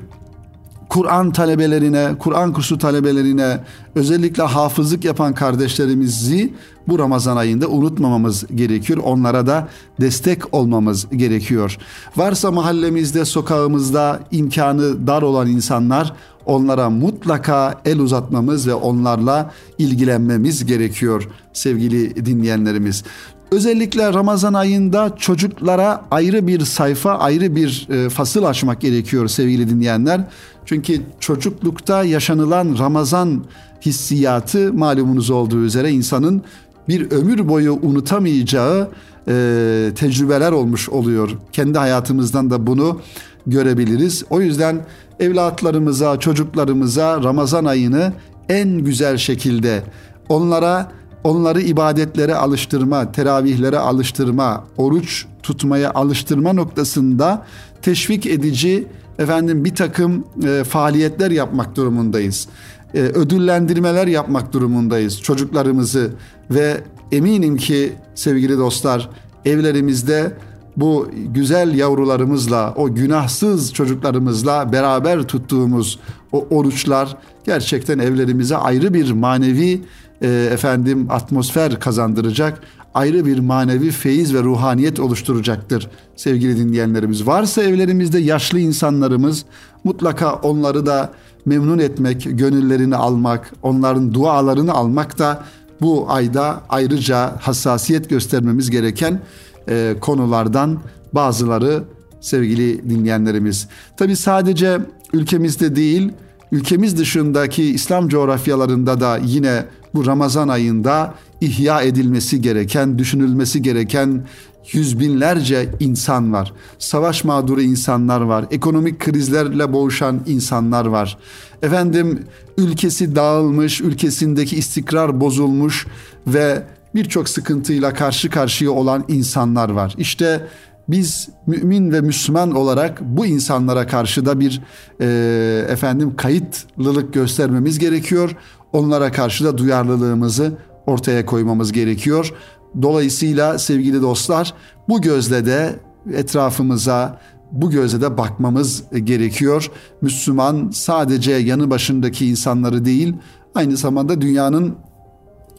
Kur'an 0.88 1.32
talebelerine, 1.32 2.08
Kur'an 2.18 2.52
kursu 2.52 2.78
talebelerine, 2.78 3.60
özellikle 3.94 4.42
hafızlık 4.42 5.04
yapan 5.04 5.34
kardeşlerimizi 5.34 6.54
bu 6.88 6.98
Ramazan 6.98 7.36
ayında 7.36 7.68
unutmamamız 7.68 8.44
gerekiyor. 8.54 8.98
Onlara 9.04 9.46
da 9.46 9.68
destek 10.00 10.54
olmamız 10.54 11.06
gerekiyor. 11.10 11.78
Varsa 12.16 12.50
mahallemizde, 12.50 13.24
sokağımızda 13.24 14.20
imkanı 14.30 15.06
dar 15.06 15.22
olan 15.22 15.48
insanlar 15.48 16.12
onlara 16.46 16.90
mutlaka 16.90 17.80
el 17.84 17.98
uzatmamız 17.98 18.66
ve 18.66 18.74
onlarla 18.74 19.50
ilgilenmemiz 19.78 20.66
gerekiyor 20.66 21.28
sevgili 21.52 22.26
dinleyenlerimiz. 22.26 23.04
Özellikle 23.50 24.12
Ramazan 24.12 24.54
ayında 24.54 25.16
çocuklara 25.16 26.04
ayrı 26.10 26.46
bir 26.46 26.60
sayfa, 26.60 27.18
ayrı 27.18 27.56
bir 27.56 27.88
e, 27.90 28.08
fasıl 28.08 28.44
açmak 28.44 28.80
gerekiyor 28.80 29.28
sevgili 29.28 29.70
dinleyenler. 29.70 30.20
Çünkü 30.68 31.02
çocuklukta 31.20 32.04
yaşanılan 32.04 32.76
Ramazan 32.78 33.44
hissiyatı 33.86 34.72
malumunuz 34.72 35.30
olduğu 35.30 35.64
üzere 35.64 35.90
insanın 35.90 36.42
bir 36.88 37.10
ömür 37.10 37.48
boyu 37.48 37.78
unutamayacağı 37.82 38.88
e, 39.28 39.92
tecrübeler 39.94 40.52
olmuş 40.52 40.88
oluyor. 40.88 41.30
Kendi 41.52 41.78
hayatımızdan 41.78 42.50
da 42.50 42.66
bunu 42.66 43.00
görebiliriz. 43.46 44.24
O 44.30 44.40
yüzden 44.40 44.86
evlatlarımıza, 45.20 46.20
çocuklarımıza 46.20 47.22
Ramazan 47.22 47.64
ayını 47.64 48.12
en 48.48 48.78
güzel 48.78 49.16
şekilde 49.16 49.82
onlara 50.28 50.92
onları 51.24 51.60
ibadetlere 51.60 52.34
alıştırma, 52.34 53.12
teravihlere 53.12 53.78
alıştırma, 53.78 54.64
oruç 54.76 55.26
tutmaya 55.42 55.90
alıştırma 55.90 56.52
noktasında 56.52 57.46
teşvik 57.82 58.26
edici 58.26 58.86
efendim 59.18 59.64
bir 59.64 59.74
takım 59.74 60.24
e, 60.46 60.64
faaliyetler 60.64 61.30
yapmak 61.30 61.76
durumundayız. 61.76 62.48
E, 62.94 63.00
ödüllendirmeler 63.00 64.06
yapmak 64.06 64.52
durumundayız 64.52 65.20
çocuklarımızı 65.20 66.10
ve 66.50 66.80
eminim 67.12 67.56
ki 67.56 67.92
sevgili 68.14 68.58
dostlar 68.58 69.10
evlerimizde 69.44 70.32
bu 70.76 71.08
güzel 71.34 71.74
yavrularımızla, 71.74 72.74
o 72.76 72.94
günahsız 72.94 73.72
çocuklarımızla 73.72 74.72
beraber 74.72 75.22
tuttuğumuz 75.22 75.98
o 76.32 76.46
oruçlar 76.50 77.16
gerçekten 77.46 77.98
evlerimize 77.98 78.56
ayrı 78.56 78.94
bir 78.94 79.10
manevi 79.10 79.82
e, 80.22 80.48
efendim 80.52 81.06
atmosfer 81.10 81.80
kazandıracak, 81.80 82.60
ayrı 82.94 83.26
bir 83.26 83.38
manevi 83.38 83.90
feyiz 83.90 84.34
ve 84.34 84.42
ruhaniyet 84.42 85.00
oluşturacaktır 85.00 85.88
sevgili 86.16 86.56
dinleyenlerimiz. 86.56 87.26
Varsa 87.26 87.62
evlerimizde 87.62 88.18
yaşlı 88.18 88.58
insanlarımız 88.58 89.44
mutlaka 89.84 90.34
onları 90.34 90.86
da 90.86 91.12
memnun 91.46 91.78
etmek, 91.78 92.28
gönüllerini 92.30 92.96
almak, 92.96 93.52
onların 93.62 94.14
dualarını 94.14 94.72
almak 94.72 95.18
da 95.18 95.44
bu 95.80 96.06
ayda 96.08 96.62
ayrıca 96.68 97.36
hassasiyet 97.40 98.10
göstermemiz 98.10 98.70
gereken 98.70 99.20
e, 99.68 99.94
konulardan 100.00 100.78
bazıları 101.12 101.82
sevgili 102.20 102.90
dinleyenlerimiz. 102.90 103.68
Tabi 103.96 104.16
sadece 104.16 104.78
ülkemizde 105.12 105.76
değil, 105.76 106.12
ülkemiz 106.52 106.98
dışındaki 106.98 107.64
İslam 107.64 108.08
coğrafyalarında 108.08 109.00
da 109.00 109.18
yine 109.24 109.64
bu 109.94 110.06
Ramazan 110.06 110.48
ayında 110.48 111.14
ihya 111.40 111.82
edilmesi 111.82 112.40
gereken, 112.40 112.98
düşünülmesi 112.98 113.62
gereken 113.62 114.24
yüz 114.72 115.00
binlerce 115.00 115.68
insan 115.80 116.32
var. 116.32 116.52
Savaş 116.78 117.24
mağduru 117.24 117.62
insanlar 117.62 118.20
var. 118.20 118.44
Ekonomik 118.50 119.00
krizlerle 119.00 119.72
boğuşan 119.72 120.20
insanlar 120.26 120.86
var. 120.86 121.18
Efendim 121.62 122.24
ülkesi 122.58 123.16
dağılmış, 123.16 123.80
ülkesindeki 123.80 124.56
istikrar 124.56 125.20
bozulmuş 125.20 125.86
ve 126.26 126.62
birçok 126.94 127.28
sıkıntıyla 127.28 127.94
karşı 127.94 128.30
karşıya 128.30 128.70
olan 128.70 129.04
insanlar 129.08 129.68
var. 129.68 129.94
İşte 129.98 130.46
biz 130.88 131.28
mümin 131.46 131.92
ve 131.92 132.00
Müslüman 132.00 132.54
olarak 132.54 133.00
bu 133.02 133.26
insanlara 133.26 133.86
karşı 133.86 134.26
da 134.26 134.40
bir 134.40 134.62
e, 135.00 135.66
efendim 135.68 136.16
kayıtlılık 136.16 137.14
göstermemiz 137.14 137.78
gerekiyor. 137.78 138.36
Onlara 138.72 139.12
karşı 139.12 139.44
da 139.44 139.58
duyarlılığımızı 139.58 140.52
ortaya 140.86 141.26
koymamız 141.26 141.72
gerekiyor. 141.72 142.34
Dolayısıyla 142.82 143.58
sevgili 143.58 144.02
dostlar 144.02 144.54
bu 144.88 145.00
gözle 145.00 145.46
de 145.46 145.76
etrafımıza 146.12 147.20
bu 147.52 147.70
gözle 147.70 148.00
de 148.00 148.18
bakmamız 148.18 148.84
gerekiyor. 149.04 149.70
Müslüman 150.02 150.70
sadece 150.74 151.32
yanı 151.32 151.70
başındaki 151.70 152.26
insanları 152.26 152.84
değil, 152.84 153.14
aynı 153.54 153.76
zamanda 153.76 154.20
dünyanın 154.20 154.74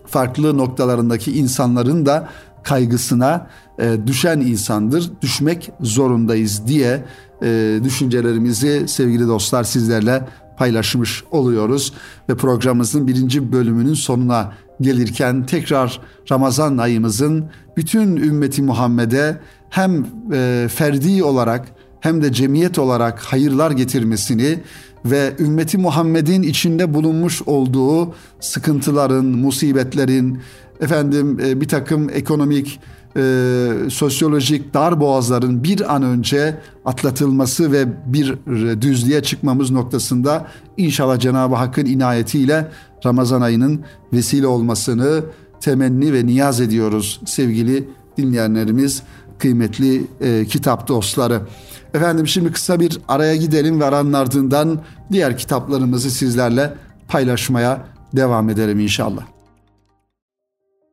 farklı 0.06 0.58
noktalarındaki 0.58 1.40
insanların 1.40 2.06
da 2.06 2.30
kaygısına 2.64 3.48
e, 3.80 3.98
düşen 4.08 4.40
insandır. 4.40 5.12
Düşmek 5.22 5.72
zorundayız 5.82 6.68
diye 6.68 7.04
e, 7.44 7.80
düşüncelerimizi 7.84 8.88
sevgili 8.88 9.28
dostlar 9.28 9.64
sizlerle 9.64 10.28
paylaşmış 10.58 11.24
oluyoruz 11.32 11.94
ve 12.30 12.38
programımızın 12.38 13.08
birinci 13.08 13.52
bölümünün 13.52 13.94
sonuna 13.94 14.54
gelirken 14.82 15.46
tekrar 15.46 16.02
Ramazan 16.32 16.78
ayımızın 16.78 17.46
bütün 17.78 18.16
ümmeti 18.16 18.62
Muhammed'e 18.62 19.38
hem 19.70 20.06
e, 20.34 20.68
ferdi 20.72 21.24
olarak 21.24 21.68
hem 22.00 22.24
de 22.24 22.34
cemiyet 22.34 22.80
olarak 22.80 23.20
hayırlar 23.20 23.72
getirmesini 23.72 24.60
ve 25.06 25.34
ümmeti 25.40 25.78
Muhammed'in 25.78 26.42
içinde 26.42 26.94
bulunmuş 26.94 27.42
olduğu 27.46 28.14
sıkıntıların, 28.40 29.26
musibetlerin, 29.26 30.40
efendim 30.80 31.40
e, 31.40 31.62
bir 31.62 31.68
takım 31.68 32.10
ekonomik, 32.10 32.80
e, 33.18 33.72
sosyolojik 33.90 34.74
dar 34.74 35.00
boğazların 35.00 35.64
bir 35.64 35.96
an 35.96 36.04
önce 36.04 36.58
atlatılması 36.86 37.72
ve 37.72 37.86
bir 38.06 38.36
düzlüğe 38.82 39.24
çıkmamız 39.24 39.72
noktasında 39.72 40.48
inşallah 40.78 41.20
Cenab-ı 41.20 41.56
Hakk'ın 41.56 41.86
inayetiyle 41.86 42.72
Ramazan 43.06 43.42
ayının 43.42 43.82
vesile 44.14 44.48
olmasını 44.48 45.24
temenni 45.62 46.14
ve 46.14 46.26
niyaz 46.26 46.62
ediyoruz 46.62 47.22
sevgili 47.26 47.90
dinleyenlerimiz, 48.18 49.04
kıymetli 49.40 50.04
e, 50.22 50.46
kitap 50.46 50.88
dostları. 50.88 51.42
Efendim 51.94 52.28
şimdi 52.28 52.52
kısa 52.52 52.80
bir 52.80 53.00
araya 53.08 53.36
gidelim 53.36 53.80
ve 53.80 53.86
aranın 53.86 54.14
ardından 54.14 54.82
diğer 55.12 55.38
kitaplarımızı 55.38 56.12
sizlerle 56.12 56.74
paylaşmaya 57.08 57.86
devam 58.14 58.50
edelim 58.50 58.80
inşallah. 58.80 59.39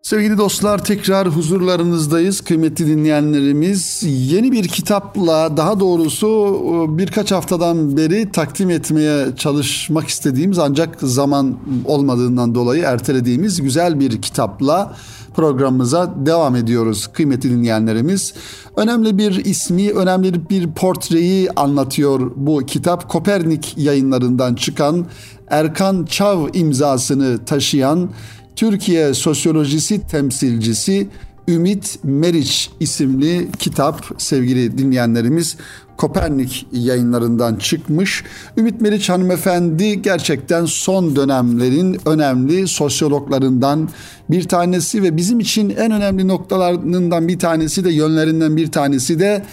Sevgili 0.07 0.39
dostlar 0.39 0.85
tekrar 0.85 1.29
huzurlarınızdayız 1.29 2.41
kıymetli 2.41 2.87
dinleyenlerimiz. 2.87 4.03
Yeni 4.07 4.53
bir 4.53 4.69
kitapla 4.69 5.57
daha 5.57 5.81
doğrusu 5.81 6.29
e, 6.29 6.99
birkaç 6.99 7.33
haftadan 7.33 7.97
beri 7.97 8.33
takdim 8.33 8.71
etmeye 8.71 9.27
çalışmak 9.37 10.09
istediğimiz 10.09 10.59
ancak 10.59 11.01
zaman 11.01 11.57
olmadığından 11.85 12.55
dolayı 12.55 12.83
ertelediğimiz 12.83 13.63
güzel 13.63 14.01
bir 14.01 14.23
kitapla 14.23 14.97
programımıza 15.37 16.15
devam 16.27 16.57
ediyoruz 16.57 17.07
kıymetli 17.07 17.51
dinleyenlerimiz. 17.51 18.35
Önemli 18.77 19.19
bir 19.19 19.45
ismi, 19.45 19.91
önemli 19.91 20.51
bir 20.51 20.71
portreyi 20.73 21.51
anlatıyor 21.51 22.33
bu 22.37 22.67
kitap. 22.67 23.09
Kopernik 23.09 23.75
yayınlarından 23.77 24.55
çıkan 24.55 25.07
Erkan 25.49 26.05
Çav 26.05 26.49
imzasını 26.55 27.45
taşıyan 27.45 28.11
Türkiye 28.57 29.15
sosyolojisi 29.15 30.07
temsilcisi 30.07 31.09
Ümit 31.49 31.99
Meriç 32.05 32.71
isimli 32.81 33.49
kitap 33.59 34.07
sevgili 34.19 34.79
dinleyenlerimiz 34.79 35.57
Kopernik 35.97 36.67
yayınlarından 36.73 37.57
çıkmış. 37.57 38.25
Ümit 38.57 38.81
Meriç 38.81 39.09
hanımefendi 39.09 40.03
gerçekten 40.03 40.65
son 40.65 41.17
dönemlerin 41.17 41.99
önemli 42.07 42.69
sosyologlarından 42.69 43.89
bir 44.31 44.49
tanesi 44.49 45.03
ve 45.03 45.17
bizim 45.17 45.41
için 45.41 45.71
en 45.71 45.93
önemli 45.93 46.29
noktalarından 46.29 47.29
bir 47.29 47.39
tanesi 47.39 47.85
de 47.85 47.93
yönlerinden 47.93 48.57
bir 48.57 48.71
tanesi 48.71 49.19
de 49.19 49.45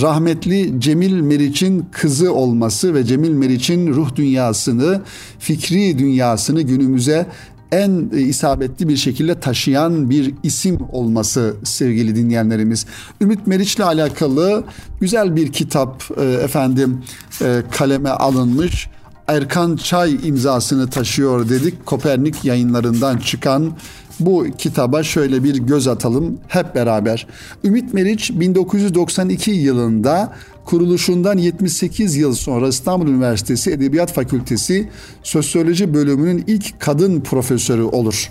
rahmetli 0.00 0.80
Cemil 0.80 1.20
Meriç'in 1.20 1.86
kızı 1.92 2.32
olması 2.32 2.94
ve 2.94 3.04
Cemil 3.04 3.30
Meriç'in 3.30 3.94
ruh 3.94 4.16
dünyasını, 4.16 5.00
fikri 5.38 5.98
dünyasını 5.98 6.62
günümüze 6.62 7.26
en 7.72 8.10
isabetli 8.10 8.88
bir 8.88 8.96
şekilde 8.96 9.40
taşıyan 9.40 10.10
bir 10.10 10.34
isim 10.42 10.78
olması 10.92 11.56
sevgili 11.64 12.16
dinleyenlerimiz. 12.16 12.86
Ümit 13.20 13.46
Meriç'le 13.46 13.80
alakalı 13.80 14.64
güzel 15.00 15.36
bir 15.36 15.52
kitap 15.52 16.04
e, 16.16 16.22
efendim 16.22 17.02
e, 17.42 17.62
kaleme 17.70 18.10
alınmış. 18.10 18.88
Erkan 19.28 19.76
Çay 19.76 20.18
imzasını 20.24 20.90
taşıyor 20.90 21.48
dedik. 21.48 21.86
Kopernik 21.86 22.44
yayınlarından 22.44 23.18
çıkan 23.18 23.72
bu 24.20 24.46
kitaba 24.58 25.02
şöyle 25.02 25.44
bir 25.44 25.56
göz 25.56 25.88
atalım 25.88 26.38
hep 26.48 26.74
beraber. 26.74 27.26
Ümit 27.64 27.94
Meriç 27.94 28.30
1992 28.34 29.50
yılında 29.50 30.32
kuruluşundan 30.64 31.38
78 31.38 32.16
yıl 32.16 32.34
sonra 32.34 32.68
İstanbul 32.68 33.08
Üniversitesi 33.08 33.70
Edebiyat 33.70 34.12
Fakültesi 34.12 34.88
Sosyoloji 35.22 35.94
bölümünün 35.94 36.44
ilk 36.46 36.80
kadın 36.80 37.20
profesörü 37.20 37.82
olur. 37.82 38.30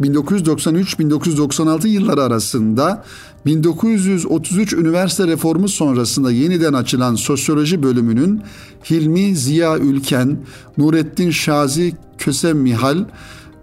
1993-1996 0.00 1.88
yılları 1.88 2.22
arasında 2.22 3.04
1933 3.46 4.72
üniversite 4.72 5.26
reformu 5.26 5.68
sonrasında 5.68 6.30
yeniden 6.30 6.72
açılan 6.72 7.14
sosyoloji 7.14 7.82
bölümünün 7.82 8.42
Hilmi 8.90 9.36
Ziya 9.36 9.78
Ülken, 9.78 10.38
Nurettin 10.78 11.30
Şazi 11.30 11.92
Köse 12.18 12.52
Mihal, 12.52 13.04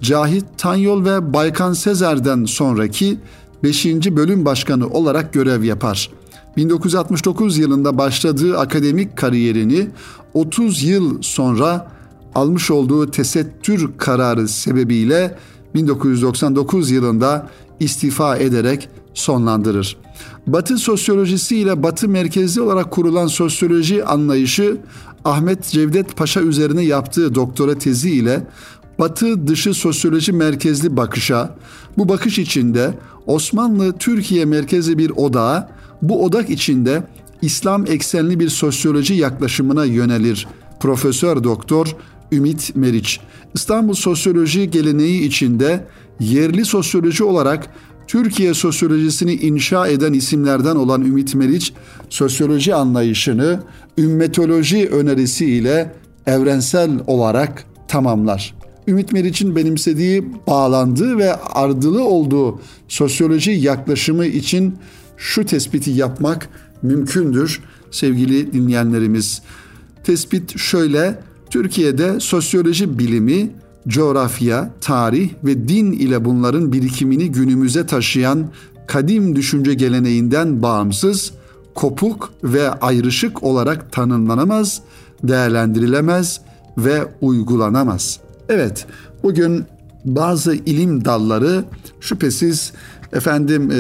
Cahit 0.02 0.46
Tanyol 0.58 1.06
ve 1.06 1.34
Baykan 1.34 1.74
Sezer'den 1.74 2.46
sonraki 2.46 3.18
5. 3.64 3.86
bölüm 3.86 4.46
başkanı 4.46 4.88
olarak 4.88 5.34
görev 5.34 5.64
yapar. 5.64 6.10
1969 6.58 7.58
yılında 7.58 7.98
başladığı 7.98 8.60
akademik 8.60 9.18
kariyerini 9.18 9.88
30 10.34 10.84
yıl 10.84 11.22
sonra 11.22 11.92
almış 12.36 12.72
olduğu 12.72 13.12
tesettür 13.12 13.90
kararı 13.98 14.48
sebebiyle 14.48 15.38
1999 15.76 16.92
yılında 16.92 17.50
istifa 17.80 18.38
ederek 18.38 18.90
sonlandırır. 19.14 19.98
Batı 20.48 20.78
sosyolojisi 20.78 21.58
ile 21.58 21.84
Batı 21.84 22.10
merkezli 22.10 22.62
olarak 22.62 22.92
kurulan 22.92 23.28
sosyoloji 23.28 24.06
anlayışı 24.06 24.78
Ahmet 25.26 25.64
Cevdet 25.64 26.16
Paşa 26.18 26.42
üzerine 26.42 26.82
yaptığı 26.86 27.36
doktora 27.36 27.78
tezi 27.78 28.12
ile 28.12 28.48
Batı 29.00 29.48
dışı 29.48 29.74
sosyoloji 29.74 30.32
merkezli 30.32 30.98
bakışa, 30.98 31.56
bu 31.98 32.10
bakış 32.10 32.40
içinde 32.40 32.94
Osmanlı 33.26 33.94
Türkiye 33.98 34.46
merkezi 34.46 34.98
bir 34.98 35.10
odağa, 35.10 35.70
bu 36.02 36.24
odak 36.26 36.50
içinde 36.50 37.04
İslam 37.42 37.88
eksenli 37.88 38.40
bir 38.40 38.50
sosyoloji 38.50 39.14
yaklaşımına 39.14 39.86
yönelir. 39.86 40.48
Profesör 40.80 41.44
Doktor 41.44 41.96
Ümit 42.32 42.76
Meriç. 42.76 43.20
İstanbul 43.54 43.94
sosyoloji 43.94 44.72
geleneği 44.72 45.22
içinde 45.22 45.88
yerli 46.20 46.66
sosyoloji 46.66 47.24
olarak 47.24 47.70
Türkiye 48.08 48.54
sosyolojisini 48.54 49.34
inşa 49.34 49.88
eden 49.88 50.14
isimlerden 50.14 50.76
olan 50.76 51.02
Ümit 51.02 51.36
Meriç, 51.36 51.74
sosyoloji 52.10 52.76
anlayışını 52.76 53.60
ümmetoloji 53.98 54.90
önerisiyle 54.90 55.94
evrensel 56.26 56.92
olarak 57.08 57.66
tamamlar. 57.88 58.56
Ümit 58.88 59.12
Meriç'in 59.12 59.56
benimsediği, 59.56 60.26
bağlandığı 60.48 61.18
ve 61.18 61.36
ardılı 61.36 62.04
olduğu 62.04 62.60
sosyoloji 62.88 63.52
yaklaşımı 63.52 64.26
için 64.26 64.76
şu 65.18 65.46
tespiti 65.46 65.92
yapmak 65.92 66.50
mümkündür 66.82 67.62
sevgili 67.92 68.54
dinleyenlerimiz. 68.54 69.42
Tespit 70.04 70.60
şöyle, 70.60 71.20
Türkiye'de 71.50 72.20
sosyoloji 72.20 73.00
bilimi, 73.00 73.50
coğrafya, 73.88 74.72
tarih 74.82 75.30
ve 75.44 75.68
din 75.68 75.92
ile 75.92 76.26
bunların 76.26 76.74
birikimini 76.74 77.32
günümüze 77.32 77.86
taşıyan 77.86 78.48
kadim 78.88 79.36
düşünce 79.36 79.74
geleneğinden 79.74 80.62
bağımsız, 80.62 81.32
kopuk 81.76 82.34
ve 82.44 82.72
ayrışık 82.72 83.44
olarak 83.44 83.92
tanımlanamaz, 83.92 84.82
değerlendirilemez 85.24 86.42
ve 86.78 87.08
uygulanamaz. 87.22 88.20
Evet, 88.50 88.86
bugün 89.24 89.66
bazı 90.06 90.56
ilim 90.56 91.06
dalları 91.06 91.64
şüphesiz 92.00 92.74
efendim 93.16 93.72
e, 93.72 93.78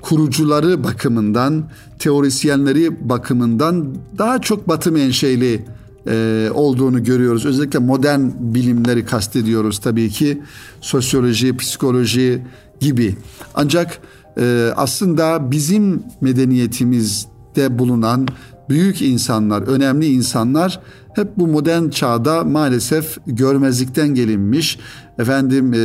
kurucuları 0.00 0.84
bakımından, 0.84 1.64
teorisyenleri 1.98 3.08
bakımından 3.08 3.94
daha 4.18 4.40
çok 4.40 4.68
batı 4.68 4.92
menşeli 4.92 5.64
e, 6.06 6.48
olduğunu 6.54 7.04
görüyoruz. 7.04 7.46
Özellikle 7.46 7.78
modern 7.78 8.20
bilimleri 8.40 9.04
kastediyoruz 9.04 9.78
tabii 9.78 10.10
ki. 10.10 10.42
Sosyoloji, 10.80 11.56
psikoloji, 11.56 12.42
gibi. 12.80 13.16
Ancak 13.54 13.98
e, 14.38 14.72
aslında 14.76 15.50
bizim 15.50 16.02
medeniyetimizde 16.20 17.78
bulunan 17.78 18.28
büyük 18.68 19.02
insanlar, 19.02 19.62
önemli 19.62 20.06
insanlar 20.06 20.80
hep 21.14 21.36
bu 21.36 21.46
modern 21.46 21.88
çağda 21.88 22.44
maalesef 22.44 23.18
görmezlikten 23.26 24.08
gelinmiş. 24.14 24.78
Efendim 25.18 25.74
e, 25.74 25.78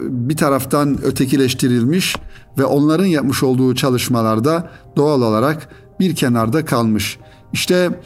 bir 0.00 0.36
taraftan 0.36 1.04
ötekileştirilmiş 1.04 2.16
ve 2.58 2.64
onların 2.64 3.04
yapmış 3.04 3.42
olduğu 3.42 3.74
çalışmalarda 3.74 4.70
doğal 4.96 5.22
olarak 5.22 5.68
bir 6.00 6.14
kenarda 6.14 6.64
kalmış. 6.64 7.18
İşte 7.52 8.00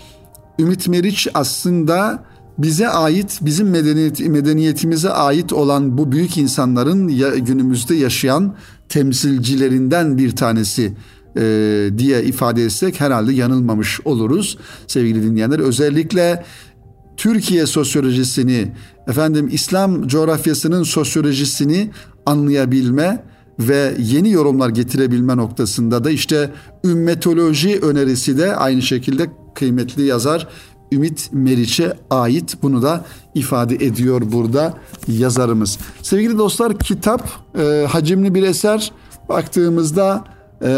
Ümit 0.59 0.89
Meriç 0.89 1.29
aslında 1.35 2.25
bize 2.59 2.89
ait, 2.89 3.39
bizim 3.43 3.71
medeniyet, 3.71 4.21
medeniyetimize 4.21 5.11
ait 5.11 5.53
olan 5.53 5.99
bu 5.99 6.13
büyük 6.13 6.39
insanların 6.39 7.09
ya, 7.09 7.37
günümüzde 7.37 7.95
yaşayan 7.95 8.55
temsilcilerinden 8.89 10.19
bir 10.19 10.37
tanesi 10.37 10.93
e, 11.37 11.91
diye 11.99 12.25
ifade 12.25 12.65
etsek 12.65 13.01
herhalde 13.01 13.33
yanılmamış 13.33 14.01
oluruz 14.05 14.59
sevgili 14.87 15.23
dinleyenler. 15.23 15.59
Özellikle 15.59 16.45
Türkiye 17.17 17.67
sosyolojisini, 17.67 18.73
efendim 19.09 19.49
İslam 19.53 20.09
coğrafyasının 20.09 20.83
sosyolojisini 20.83 21.91
anlayabilme 22.27 23.25
ve 23.59 23.95
yeni 23.99 24.31
yorumlar 24.31 24.69
getirebilme 24.69 25.37
noktasında 25.37 26.05
da 26.05 26.11
işte 26.11 26.51
ümmetoloji 26.85 27.81
önerisi 27.81 28.39
de 28.39 28.57
aynı 28.57 28.83
şekilde 28.83 29.31
kıymetli 29.55 30.03
yazar 30.03 30.49
Ümit 30.93 31.29
Meriç'e 31.33 31.93
ait 32.11 32.57
bunu 32.63 32.83
da 32.83 33.05
ifade 33.35 33.75
ediyor 33.75 34.23
burada 34.33 34.75
yazarımız. 35.09 35.79
Sevgili 36.03 36.39
dostlar 36.39 36.79
kitap 36.79 37.29
e, 37.59 37.87
hacimli 37.89 38.35
bir 38.35 38.43
eser 38.43 38.93
baktığımızda 39.29 40.25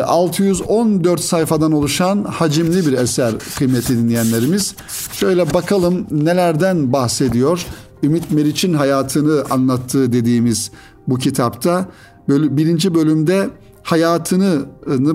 614 0.07 1.21
ee, 1.21 1.23
sayfadan 1.23 1.73
oluşan 1.73 2.25
hacimli 2.25 2.87
bir 2.87 2.93
eser 2.93 3.35
kıymetli 3.59 3.99
dinleyenlerimiz. 3.99 4.75
Şöyle 5.13 5.55
bakalım 5.55 6.07
nelerden 6.11 6.93
bahsediyor. 6.93 7.67
Ümit 8.03 8.31
Meriç'in 8.31 8.75
hayatını 8.75 9.45
anlattığı 9.51 10.13
dediğimiz 10.13 10.71
bu 11.09 11.19
kitapta 11.19 11.89
birinci 12.29 12.95
bölümde 12.95 13.51
hayatını 13.83 14.67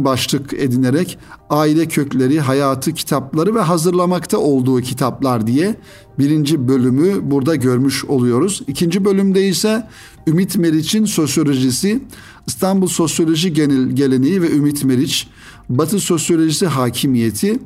başlık 0.05 0.53
edinerek 0.53 1.17
aile 1.49 1.87
kökleri, 1.87 2.39
hayatı, 2.39 2.93
kitapları 2.93 3.55
ve 3.55 3.59
hazırlamakta 3.59 4.37
olduğu 4.37 4.81
kitaplar 4.81 5.47
diye 5.47 5.75
birinci 6.19 6.67
bölümü 6.67 7.31
burada 7.31 7.55
görmüş 7.55 8.05
oluyoruz. 8.05 8.61
İkinci 8.67 9.05
bölümde 9.05 9.47
ise 9.47 9.87
Ümit 10.27 10.57
Meriç'in 10.57 11.05
sosyolojisi, 11.05 12.03
İstanbul 12.47 12.87
Sosyoloji 12.87 13.53
Geleneği 13.93 14.41
ve 14.41 14.51
Ümit 14.51 14.83
Meriç, 14.83 15.27
Batı 15.69 15.99
Sosyolojisi 15.99 16.67
Hakimiyeti 16.67 17.59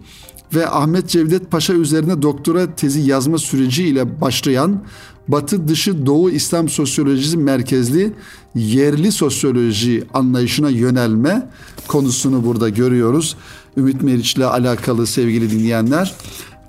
ve 0.53 0.69
Ahmet 0.69 1.09
Cevdet 1.09 1.51
Paşa 1.51 1.73
üzerine 1.73 2.21
doktora 2.21 2.75
tezi 2.75 2.99
yazma 2.99 3.37
süreci 3.37 3.83
ile 3.83 4.21
başlayan 4.21 4.81
Batı 5.27 5.67
dışı 5.67 6.05
Doğu 6.05 6.29
İslam 6.29 6.69
sosyolojisi 6.69 7.37
merkezli 7.37 8.13
yerli 8.55 9.11
sosyoloji 9.11 10.03
anlayışına 10.13 10.69
yönelme 10.69 11.49
konusunu 11.87 12.45
burada 12.45 12.69
görüyoruz. 12.69 13.37
Ümit 13.77 14.01
Meriç 14.01 14.35
ile 14.35 14.45
alakalı 14.45 15.07
sevgili 15.07 15.51
dinleyenler. 15.51 16.15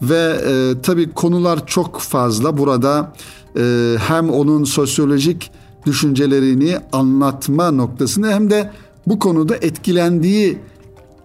Ve 0.02 0.36
e, 0.46 0.82
tabii 0.82 1.12
konular 1.12 1.66
çok 1.66 2.00
fazla. 2.00 2.58
Burada 2.58 3.12
e, 3.58 3.94
hem 3.98 4.30
onun 4.30 4.64
sosyolojik 4.64 5.50
düşüncelerini 5.86 6.78
anlatma 6.92 7.70
noktasında 7.70 8.28
hem 8.28 8.50
de 8.50 8.70
bu 9.06 9.18
konuda 9.18 9.56
etkilendiği 9.56 10.58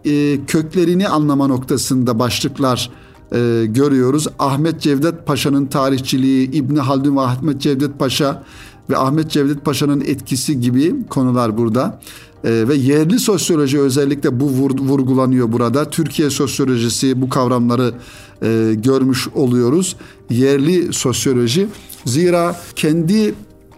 e, 0.05 0.45
köklerini 0.45 1.07
anlama 1.07 1.47
noktasında 1.47 2.19
başlıklar 2.19 2.89
e, 3.33 3.65
görüyoruz. 3.65 4.27
Ahmet 4.39 4.81
Cevdet 4.81 5.25
Paşa'nın 5.25 5.65
tarihçiliği, 5.65 6.51
İbni 6.51 6.79
Haldun 6.79 7.15
ve 7.15 7.21
Ahmet 7.21 7.61
Cevdet 7.61 7.99
Paşa 7.99 8.43
ve 8.89 8.97
Ahmet 8.97 9.31
Cevdet 9.31 9.65
Paşa'nın 9.65 10.01
etkisi 10.01 10.61
gibi 10.61 11.07
konular 11.09 11.57
burada. 11.57 11.99
E, 12.43 12.67
ve 12.67 12.75
yerli 12.75 13.19
sosyoloji 13.19 13.79
özellikle 13.79 14.39
bu 14.39 14.45
vur, 14.45 14.79
vurgulanıyor 14.79 15.51
burada. 15.51 15.89
Türkiye 15.89 16.29
sosyolojisi 16.29 17.21
bu 17.21 17.29
kavramları 17.29 17.93
e, 18.43 18.73
görmüş 18.77 19.27
oluyoruz. 19.27 19.95
Yerli 20.29 20.93
sosyoloji 20.93 21.67
zira 22.05 22.55
kendi 22.75 23.33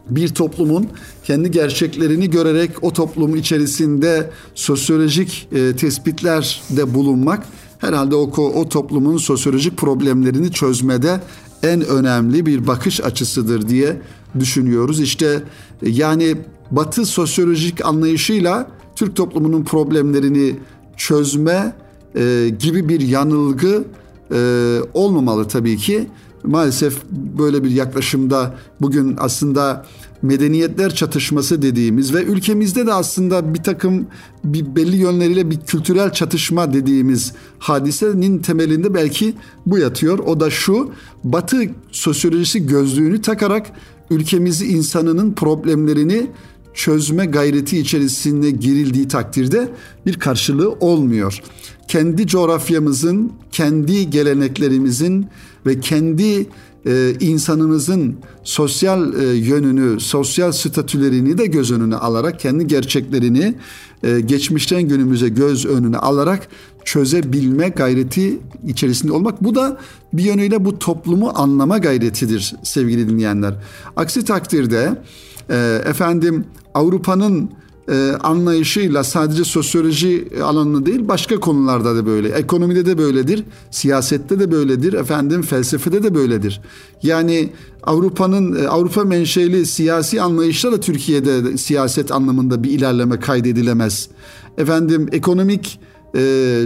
bir 0.10 0.28
toplumun 0.28 0.88
kendi 1.24 1.52
gerçeklerini 1.52 2.30
görerek 2.30 2.72
o 2.82 2.94
toplum 2.94 3.36
içerisinde 3.36 4.30
sosyolojik 4.56 5.48
e, 5.52 5.76
tespitlerde 5.76 6.94
bulunmak 6.94 7.44
herhalde 7.80 8.16
o, 8.16 8.32
o 8.38 8.70
toplumun 8.70 9.18
sosyolojik 9.18 9.78
problemlerini 9.78 10.52
çözmede 10.52 11.20
en 11.64 11.86
önemli 11.86 12.46
bir 12.46 12.68
bakış 12.68 13.02
açısıdır 13.02 13.70
diye 13.70 14.02
düşünüyoruz. 14.40 15.02
İşte 15.02 15.44
e, 15.82 15.90
yani 15.90 16.38
Batı 16.72 17.06
sosyolojik 17.06 17.86
anlayışıyla 17.86 18.68
Türk 18.96 19.16
toplumunun 19.16 19.64
problemlerini 19.64 20.56
çözme 20.98 21.74
e, 22.16 22.50
gibi 22.60 22.90
bir 22.90 23.02
yanılgı 23.02 23.84
e, 24.32 24.80
olmamalı 24.94 25.48
tabii 25.48 25.78
ki. 25.78 26.08
Maalesef 26.44 27.04
böyle 27.12 27.64
bir 27.64 27.70
yaklaşımda 27.70 28.56
bugün 28.82 29.16
aslında 29.20 29.86
medeniyetler 30.24 30.96
çatışması 30.96 31.62
dediğimiz 31.62 32.14
ve 32.14 32.24
ülkemizde 32.24 32.88
de 32.88 32.94
aslında 32.94 33.54
bir 33.54 33.64
takım 33.64 34.08
bir 34.44 34.76
belli 34.76 34.96
yönleriyle 34.96 35.52
bir 35.52 35.60
kültürel 35.60 36.12
çatışma 36.14 36.74
dediğimiz 36.74 37.34
hadisenin 37.60 38.40
temelinde 38.40 38.94
belki 38.94 39.34
bu 39.66 39.78
yatıyor. 39.78 40.20
O 40.20 40.40
da 40.40 40.50
şu 40.50 40.92
Batı 41.24 41.64
sosyolojisi 41.92 42.68
gözlüğünü 42.68 43.22
takarak 43.22 43.72
ülkemizi 44.10 44.66
insanının 44.66 45.34
problemlerini 45.34 46.28
çözme 46.74 47.26
gayreti 47.26 47.80
içerisinde 47.80 48.52
girildiği 48.52 49.08
takdirde 49.08 49.70
bir 50.06 50.20
karşılığı 50.20 50.72
olmuyor. 50.72 51.42
Kendi 51.88 52.28
coğrafyamızın, 52.28 53.32
kendi 53.52 54.10
geleneklerimizin 54.10 55.28
ve 55.66 55.80
kendi 55.80 56.48
e, 56.86 57.14
insanımızın 57.20 58.16
sosyal 58.44 59.14
e, 59.14 59.24
yönünü, 59.24 60.00
sosyal 60.00 60.52
statülerini 60.52 61.38
de 61.38 61.46
göz 61.46 61.72
önüne 61.72 61.96
alarak 61.96 62.40
kendi 62.40 62.68
gerçeklerini 62.68 63.56
e, 64.04 64.20
geçmişten 64.20 64.82
günümüze 64.82 65.30
göz 65.30 65.66
önüne 65.66 65.98
alarak 65.98 66.48
çözebilme 66.86 67.70
gayreti 67.70 68.40
içerisinde 68.68 69.12
olmak. 69.12 69.44
Bu 69.44 69.56
da 69.56 69.78
bir 70.14 70.24
yönüyle 70.24 70.66
bu 70.66 70.80
toplumu 70.80 71.32
anlama 71.36 71.78
gayretidir 71.78 72.56
sevgili 72.64 73.10
dinleyenler. 73.10 73.54
Aksi 73.96 74.26
takdirde 74.26 75.02
e, 75.50 75.82
efendim 75.86 76.46
Avrupa'nın 76.74 77.50
e, 77.92 78.12
anlayışıyla 78.24 79.04
sadece 79.04 79.44
sosyoloji 79.44 80.28
alanında 80.44 80.86
değil 80.86 81.08
başka 81.08 81.40
konularda 81.40 81.96
da 81.96 82.06
böyle. 82.06 82.30
Ekonomide 82.30 82.86
de 82.86 82.98
böyledir, 82.98 83.44
siyasette 83.72 84.40
de 84.40 84.52
böyledir, 84.52 84.94
efendim 84.94 85.42
felsefede 85.42 86.04
de 86.04 86.16
böyledir. 86.16 86.62
Yani 87.04 87.50
Avrupa'nın 87.84 88.64
e, 88.64 88.68
Avrupa 88.68 89.04
menşeli 89.04 89.66
siyasi 89.66 90.22
anlayışla 90.22 90.72
da 90.72 90.80
Türkiye'de 90.80 91.58
siyaset 91.58 92.12
anlamında 92.12 92.64
bir 92.64 92.70
ilerleme 92.70 93.20
kaydedilemez. 93.20 94.10
Efendim 94.58 95.10
ekonomik 95.12 95.80
e, 96.16 96.22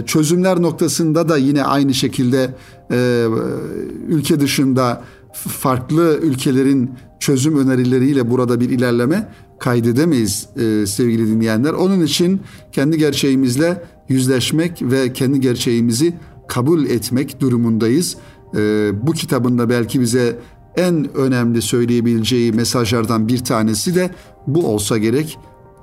çözümler 0.06 0.62
noktasında 0.62 1.28
da 1.28 1.36
yine 1.36 1.64
aynı 1.64 1.94
şekilde 1.94 2.54
ülke 4.08 4.40
dışında 4.40 5.04
farklı 5.32 6.18
ülkelerin 6.22 6.90
çözüm 7.28 7.58
önerileriyle 7.58 8.30
burada 8.30 8.60
bir 8.60 8.70
ilerleme 8.70 9.28
kaydedemeyiz 9.58 10.48
e, 10.56 10.86
sevgili 10.86 11.26
dinleyenler. 11.26 11.72
Onun 11.72 12.04
için 12.04 12.40
kendi 12.72 12.98
gerçeğimizle 12.98 13.84
yüzleşmek 14.08 14.82
ve 14.82 15.12
kendi 15.12 15.40
gerçeğimizi 15.40 16.14
kabul 16.48 16.84
etmek 16.84 17.40
durumundayız. 17.40 18.16
E, 18.56 18.90
bu 19.02 19.12
kitabında 19.12 19.68
belki 19.70 20.00
bize 20.00 20.38
en 20.76 21.16
önemli 21.16 21.62
söyleyebileceği 21.62 22.52
mesajlardan 22.52 23.28
bir 23.28 23.38
tanesi 23.38 23.94
de 23.94 24.10
bu 24.46 24.66
olsa 24.66 24.98
gerek 24.98 25.38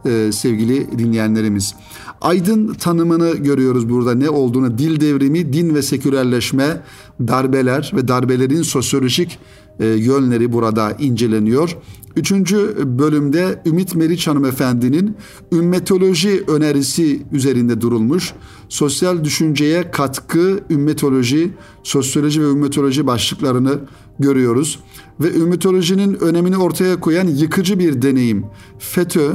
e, 0.05 0.31
sevgili 0.31 0.97
dinleyenlerimiz. 0.97 1.75
Aydın 2.21 2.73
tanımını 2.73 3.35
görüyoruz 3.35 3.89
burada 3.89 4.15
ne 4.15 4.29
olduğunu 4.29 4.77
dil 4.77 5.01
devrimi, 5.01 5.53
din 5.53 5.75
ve 5.75 5.81
sekülerleşme, 5.81 6.81
darbeler 7.19 7.91
ve 7.95 8.07
darbelerin 8.07 8.61
sosyolojik 8.61 9.39
e, 9.79 9.85
yönleri 9.85 10.53
burada 10.53 10.91
inceleniyor. 10.91 11.77
Üçüncü 12.15 12.75
bölümde 12.85 13.61
Ümit 13.65 13.95
Meriç 13.95 14.27
hanımefendinin 14.27 15.17
ümmetoloji 15.51 16.43
önerisi 16.47 17.21
üzerinde 17.31 17.81
durulmuş. 17.81 18.33
Sosyal 18.69 19.23
düşünceye 19.23 19.91
katkı, 19.91 20.59
ümmetoloji, 20.69 21.53
sosyoloji 21.83 22.41
ve 22.41 22.49
ümmetoloji 22.49 23.07
başlıklarını 23.07 23.79
görüyoruz. 24.19 24.79
Ve 25.19 25.33
ümmetolojinin 25.33 26.13
önemini 26.13 26.57
ortaya 26.57 26.99
koyan 26.99 27.27
yıkıcı 27.27 27.79
bir 27.79 28.01
deneyim. 28.01 28.45
FETÖ 28.79 29.31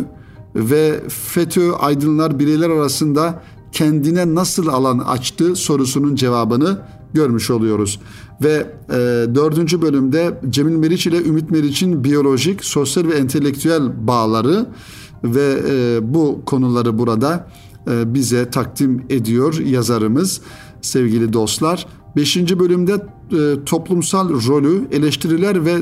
ve 0.55 1.00
FETÖ 1.09 1.72
aydınlar 1.72 2.38
bireyler 2.38 2.70
arasında 2.70 3.42
kendine 3.72 4.35
nasıl 4.35 4.66
alan 4.66 4.98
açtı 4.98 5.57
sorusunun 5.57 6.14
cevabını 6.14 6.79
görmüş 7.14 7.51
oluyoruz. 7.51 8.01
Ve 8.42 8.66
e, 8.88 8.94
dördüncü 9.35 9.83
bölümde 9.83 10.40
Cemil 10.51 10.77
Meriç 10.77 11.07
ile 11.07 11.25
Ümit 11.25 11.51
Meriç'in 11.51 12.05
biyolojik, 12.05 12.64
sosyal 12.64 13.09
ve 13.09 13.14
entelektüel 13.14 14.07
bağları 14.07 14.66
ve 15.25 15.61
e, 15.68 15.99
bu 16.14 16.42
konuları 16.46 16.99
burada 16.99 17.49
e, 17.90 18.14
bize 18.14 18.51
takdim 18.51 19.03
ediyor 19.11 19.59
yazarımız 19.59 20.40
sevgili 20.83 21.33
dostlar. 21.33 21.87
Beşinci 22.16 22.59
bölümde 22.59 22.92
e, 22.92 23.64
toplumsal 23.66 24.29
rolü, 24.29 24.88
eleştiriler 24.92 25.64
ve 25.64 25.77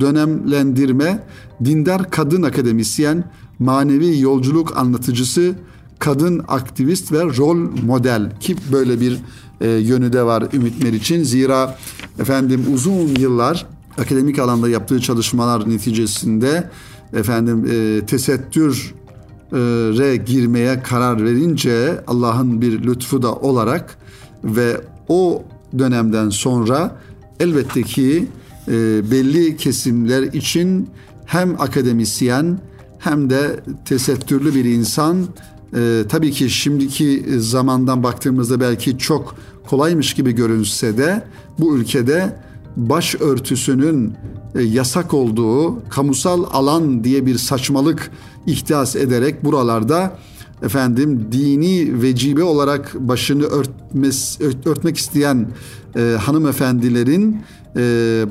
dönemlendirme, 0.00 1.24
dindar 1.64 2.10
kadın 2.10 2.42
akademisyen, 2.42 3.30
manevi 3.58 4.20
yolculuk 4.20 4.76
anlatıcısı, 4.76 5.54
kadın 5.98 6.44
aktivist 6.48 7.12
ve 7.12 7.24
rol 7.24 7.56
model 7.86 8.40
ki 8.40 8.56
böyle 8.72 9.00
bir 9.00 9.18
e, 9.62 9.68
yönü 9.68 10.12
de 10.12 10.22
var 10.22 10.44
Ümit 10.52 10.82
Meriç'in. 10.82 11.22
Zira 11.22 11.78
efendim 12.18 12.64
uzun 12.74 13.14
yıllar 13.18 13.66
akademik 13.98 14.38
alanda 14.38 14.68
yaptığı 14.68 15.00
çalışmalar 15.00 15.70
neticesinde 15.70 16.70
efendim 17.12 17.66
e, 17.70 18.06
tesettüre 18.06 20.16
girmeye 20.16 20.82
karar 20.82 21.24
verince 21.24 22.00
Allah'ın 22.06 22.60
bir 22.60 22.82
lütfu 22.82 23.22
da 23.22 23.34
olarak 23.34 23.98
ve 24.44 24.80
o 25.08 25.42
dönemden 25.78 26.30
sonra 26.30 26.96
elbette 27.40 27.82
ki 27.82 28.28
e, 28.68 28.72
belli 29.10 29.56
kesimler 29.56 30.22
için 30.22 30.88
hem 31.26 31.60
akademisyen 31.60 32.58
hem 32.98 33.30
de 33.30 33.60
tesettürlü 33.84 34.54
bir 34.54 34.64
insan 34.64 35.26
e, 35.76 36.02
tabii 36.08 36.30
ki 36.30 36.50
şimdiki 36.50 37.24
zamandan 37.38 38.02
baktığımızda 38.02 38.60
belki 38.60 38.98
çok 38.98 39.34
kolaymış 39.66 40.14
gibi 40.14 40.32
görünse 40.32 40.98
de 40.98 41.24
bu 41.58 41.76
ülkede 41.76 42.36
baş 42.76 43.14
örtüsünün 43.14 44.14
e, 44.54 44.62
yasak 44.62 45.14
olduğu 45.14 45.88
kamusal 45.88 46.44
alan 46.52 47.04
diye 47.04 47.26
bir 47.26 47.38
saçmalık 47.38 48.10
ihdas 48.46 48.96
ederek 48.96 49.44
buralarda 49.44 50.18
efendim 50.62 51.28
dini 51.32 52.02
vecibe 52.02 52.42
olarak 52.42 52.94
başını 52.94 53.42
örtmez, 53.42 54.38
örtmek 54.64 54.96
isteyen 54.96 55.48
e, 55.96 56.16
hanımefendilerin 56.20 57.42
e, 57.76 57.80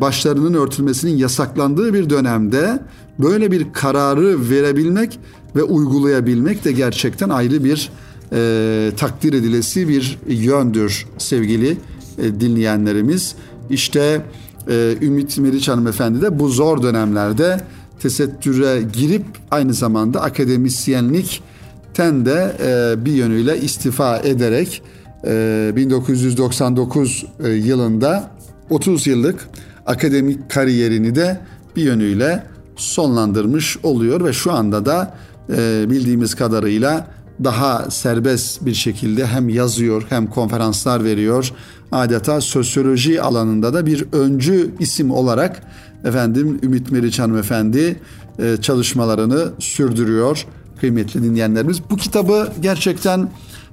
başlarının 0.02 0.54
örtülmesinin 0.54 1.18
yasaklandığı 1.18 1.94
bir 1.94 2.10
dönemde 2.10 2.80
böyle 3.20 3.52
bir 3.52 3.74
kararı 3.74 4.50
verebilmek 4.50 5.20
ve 5.56 5.64
uygulayabilmek 5.64 6.66
de 6.66 6.72
gerçekten 6.72 7.30
ayrı 7.30 7.64
bir 7.64 7.90
e, 8.34 8.92
takdir 8.98 9.34
edilesi 9.34 9.88
bir 9.88 10.20
yöndür 10.28 11.08
sevgili 11.18 11.78
e, 12.18 12.40
dinleyenlerimiz. 12.40 13.36
İşte 13.70 14.22
e, 14.70 14.96
Ümit 15.02 15.38
Meriç 15.38 15.68
hanımefendi 15.68 16.22
de 16.22 16.40
bu 16.40 16.50
zor 16.50 16.84
dönemlerde 16.84 17.62
tesettüre 18.00 18.82
girip 18.94 19.26
aynı 19.52 19.74
zamanda 19.74 20.22
akademisyenlikten 20.22 22.26
de 22.26 22.56
e, 22.64 23.06
bir 23.06 23.12
yönüyle 23.12 23.62
istifa 23.62 24.18
ederek 24.18 24.82
e, 25.26 25.72
1999 25.76 27.26
e, 27.44 27.50
yılında 27.50 28.32
30 28.70 29.08
yıllık 29.08 29.50
akademik 29.86 30.50
kariyerini 30.50 31.16
de 31.16 31.40
bir 31.76 31.84
yönüyle 31.84 32.44
sonlandırmış 32.76 33.78
oluyor 33.84 34.26
ve 34.26 34.34
şu 34.34 34.52
anda 34.52 34.86
da 34.86 35.18
e, 35.58 35.86
bildiğimiz 35.90 36.36
kadarıyla 36.36 37.08
daha 37.44 37.92
serbest 37.92 38.66
bir 38.66 38.74
şekilde 38.74 39.28
hem 39.28 39.50
yazıyor 39.50 40.06
hem 40.10 40.28
konferanslar 40.28 41.04
veriyor. 41.04 41.52
Adeta 41.92 42.42
sosyoloji 42.42 43.22
alanında 43.22 43.74
da 43.74 43.86
bir 43.86 44.06
öncü 44.12 44.72
isim 44.80 45.12
olarak 45.12 45.64
efendim 46.04 46.60
Ümit 46.64 46.92
Meriç 46.92 47.20
hanımefendi 47.20 48.00
e, 48.40 48.58
çalışmalarını 48.62 49.52
sürdürüyor 49.60 50.46
kıymetli 50.80 51.24
dinleyenlerimiz. 51.24 51.82
Bu 51.90 51.98
kitabı 51.98 52.50
gerçekten 52.62 53.30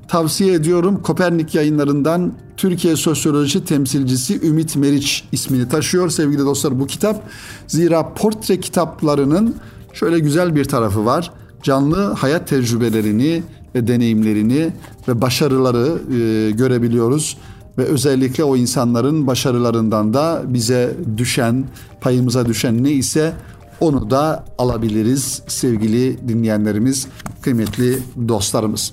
tavsiye 0.08 0.54
ediyorum. 0.54 1.02
Kopernik 1.02 1.54
yayınlarından 1.54 2.32
Türkiye 2.56 2.96
Sosyoloji 2.96 3.64
temsilcisi 3.64 4.46
Ümit 4.46 4.76
Meriç 4.76 5.24
ismini 5.32 5.68
taşıyor 5.68 6.10
sevgili 6.10 6.38
dostlar 6.38 6.80
bu 6.80 6.86
kitap. 6.86 7.22
Zira 7.66 8.14
portre 8.14 8.60
kitaplarının 8.60 9.56
şöyle 9.92 10.18
güzel 10.18 10.54
bir 10.54 10.64
tarafı 10.64 11.04
var. 11.04 11.30
Canlı 11.62 12.12
hayat 12.12 12.48
tecrübelerini 12.48 13.42
deneyimlerini 13.86 14.72
ve 15.08 15.20
başarıları 15.20 15.98
e, 16.14 16.50
görebiliyoruz 16.50 17.36
ve 17.78 17.84
özellikle 17.84 18.44
o 18.44 18.56
insanların 18.56 19.26
başarılarından 19.26 20.14
da 20.14 20.42
bize 20.46 20.96
düşen, 21.16 21.64
payımıza 22.00 22.46
düşen 22.46 22.84
ne 22.84 22.90
ise 22.90 23.32
onu 23.80 24.10
da 24.10 24.44
alabiliriz 24.58 25.42
sevgili 25.46 26.28
dinleyenlerimiz, 26.28 27.06
kıymetli 27.42 27.98
dostlarımız. 28.28 28.92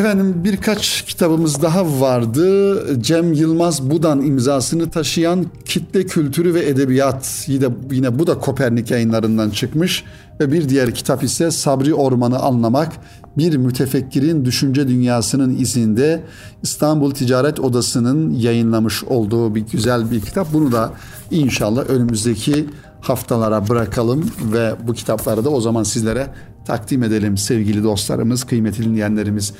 Efendim 0.00 0.34
birkaç 0.44 1.02
kitabımız 1.02 1.62
daha 1.62 2.00
vardı. 2.00 3.02
Cem 3.02 3.32
Yılmaz 3.32 3.90
Budan 3.90 4.20
imzasını 4.20 4.90
taşıyan 4.90 5.46
Kitle 5.64 6.06
Kültürü 6.06 6.54
ve 6.54 6.68
Edebiyat. 6.68 7.44
Yine, 7.46 7.66
yine 7.90 8.18
bu 8.18 8.26
da 8.26 8.38
Kopernik 8.38 8.90
yayınlarından 8.90 9.50
çıkmış. 9.50 10.04
Ve 10.40 10.52
bir 10.52 10.68
diğer 10.68 10.94
kitap 10.94 11.22
ise 11.22 11.50
Sabri 11.50 11.94
Orman'ı 11.94 12.38
anlamak. 12.38 12.92
Bir 13.38 13.56
mütefekkirin 13.56 14.44
düşünce 14.44 14.88
dünyasının 14.88 15.56
izinde 15.56 16.22
İstanbul 16.62 17.10
Ticaret 17.10 17.60
Odası'nın 17.60 18.30
yayınlamış 18.30 19.04
olduğu 19.04 19.54
bir 19.54 19.60
güzel 19.60 20.10
bir 20.10 20.20
kitap. 20.20 20.52
Bunu 20.52 20.72
da 20.72 20.92
inşallah 21.30 21.90
önümüzdeki 21.90 22.66
haftalara 23.00 23.68
bırakalım 23.68 24.30
ve 24.52 24.74
bu 24.86 24.94
kitapları 24.94 25.44
da 25.44 25.50
o 25.50 25.60
zaman 25.60 25.82
sizlere 25.82 26.26
takdim 26.64 27.02
edelim 27.02 27.36
sevgili 27.36 27.82
dostlarımız, 27.82 28.44
kıymetli 28.44 28.84
dinleyenlerimiz. 28.84 29.52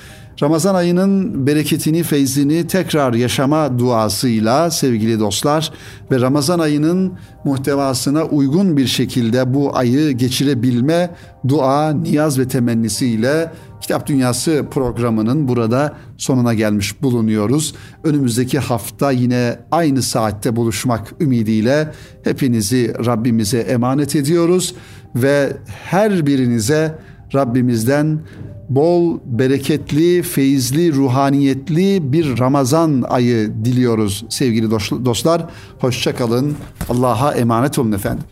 Ramazan 0.42 0.74
ayının 0.74 1.46
bereketini, 1.46 2.02
feyzini 2.02 2.66
tekrar 2.66 3.14
yaşama 3.14 3.78
duasıyla 3.78 4.70
sevgili 4.70 5.20
dostlar 5.20 5.72
ve 6.10 6.20
Ramazan 6.20 6.58
ayının 6.58 7.12
muhtevasına 7.44 8.24
uygun 8.24 8.76
bir 8.76 8.86
şekilde 8.86 9.54
bu 9.54 9.76
ayı 9.76 10.10
geçirebilme 10.10 11.10
dua, 11.48 11.90
niyaz 11.90 12.38
ve 12.38 12.48
temennisiyle 12.48 13.52
Kitap 13.80 14.06
Dünyası 14.06 14.66
programının 14.70 15.48
burada 15.48 15.96
sonuna 16.18 16.54
gelmiş 16.54 17.02
bulunuyoruz. 17.02 17.74
Önümüzdeki 18.04 18.58
hafta 18.58 19.10
yine 19.10 19.58
aynı 19.70 20.02
saatte 20.02 20.56
buluşmak 20.56 21.12
ümidiyle 21.20 21.92
hepinizi 22.24 22.94
Rabbimize 23.06 23.58
emanet 23.58 24.16
ediyoruz 24.16 24.74
ve 25.14 25.56
her 25.66 26.26
birinize 26.26 26.98
Rabbimizden 27.34 28.20
bol, 28.68 29.18
bereketli, 29.24 30.22
feyizli, 30.22 30.92
ruhaniyetli 30.92 32.12
bir 32.12 32.38
Ramazan 32.38 33.04
ayı 33.08 33.52
diliyoruz 33.64 34.24
sevgili 34.28 34.70
dostlar. 35.04 35.46
Hoşçakalın. 35.78 36.56
Allah'a 36.88 37.32
emanet 37.32 37.78
olun 37.78 37.92
efendim. 37.92 38.24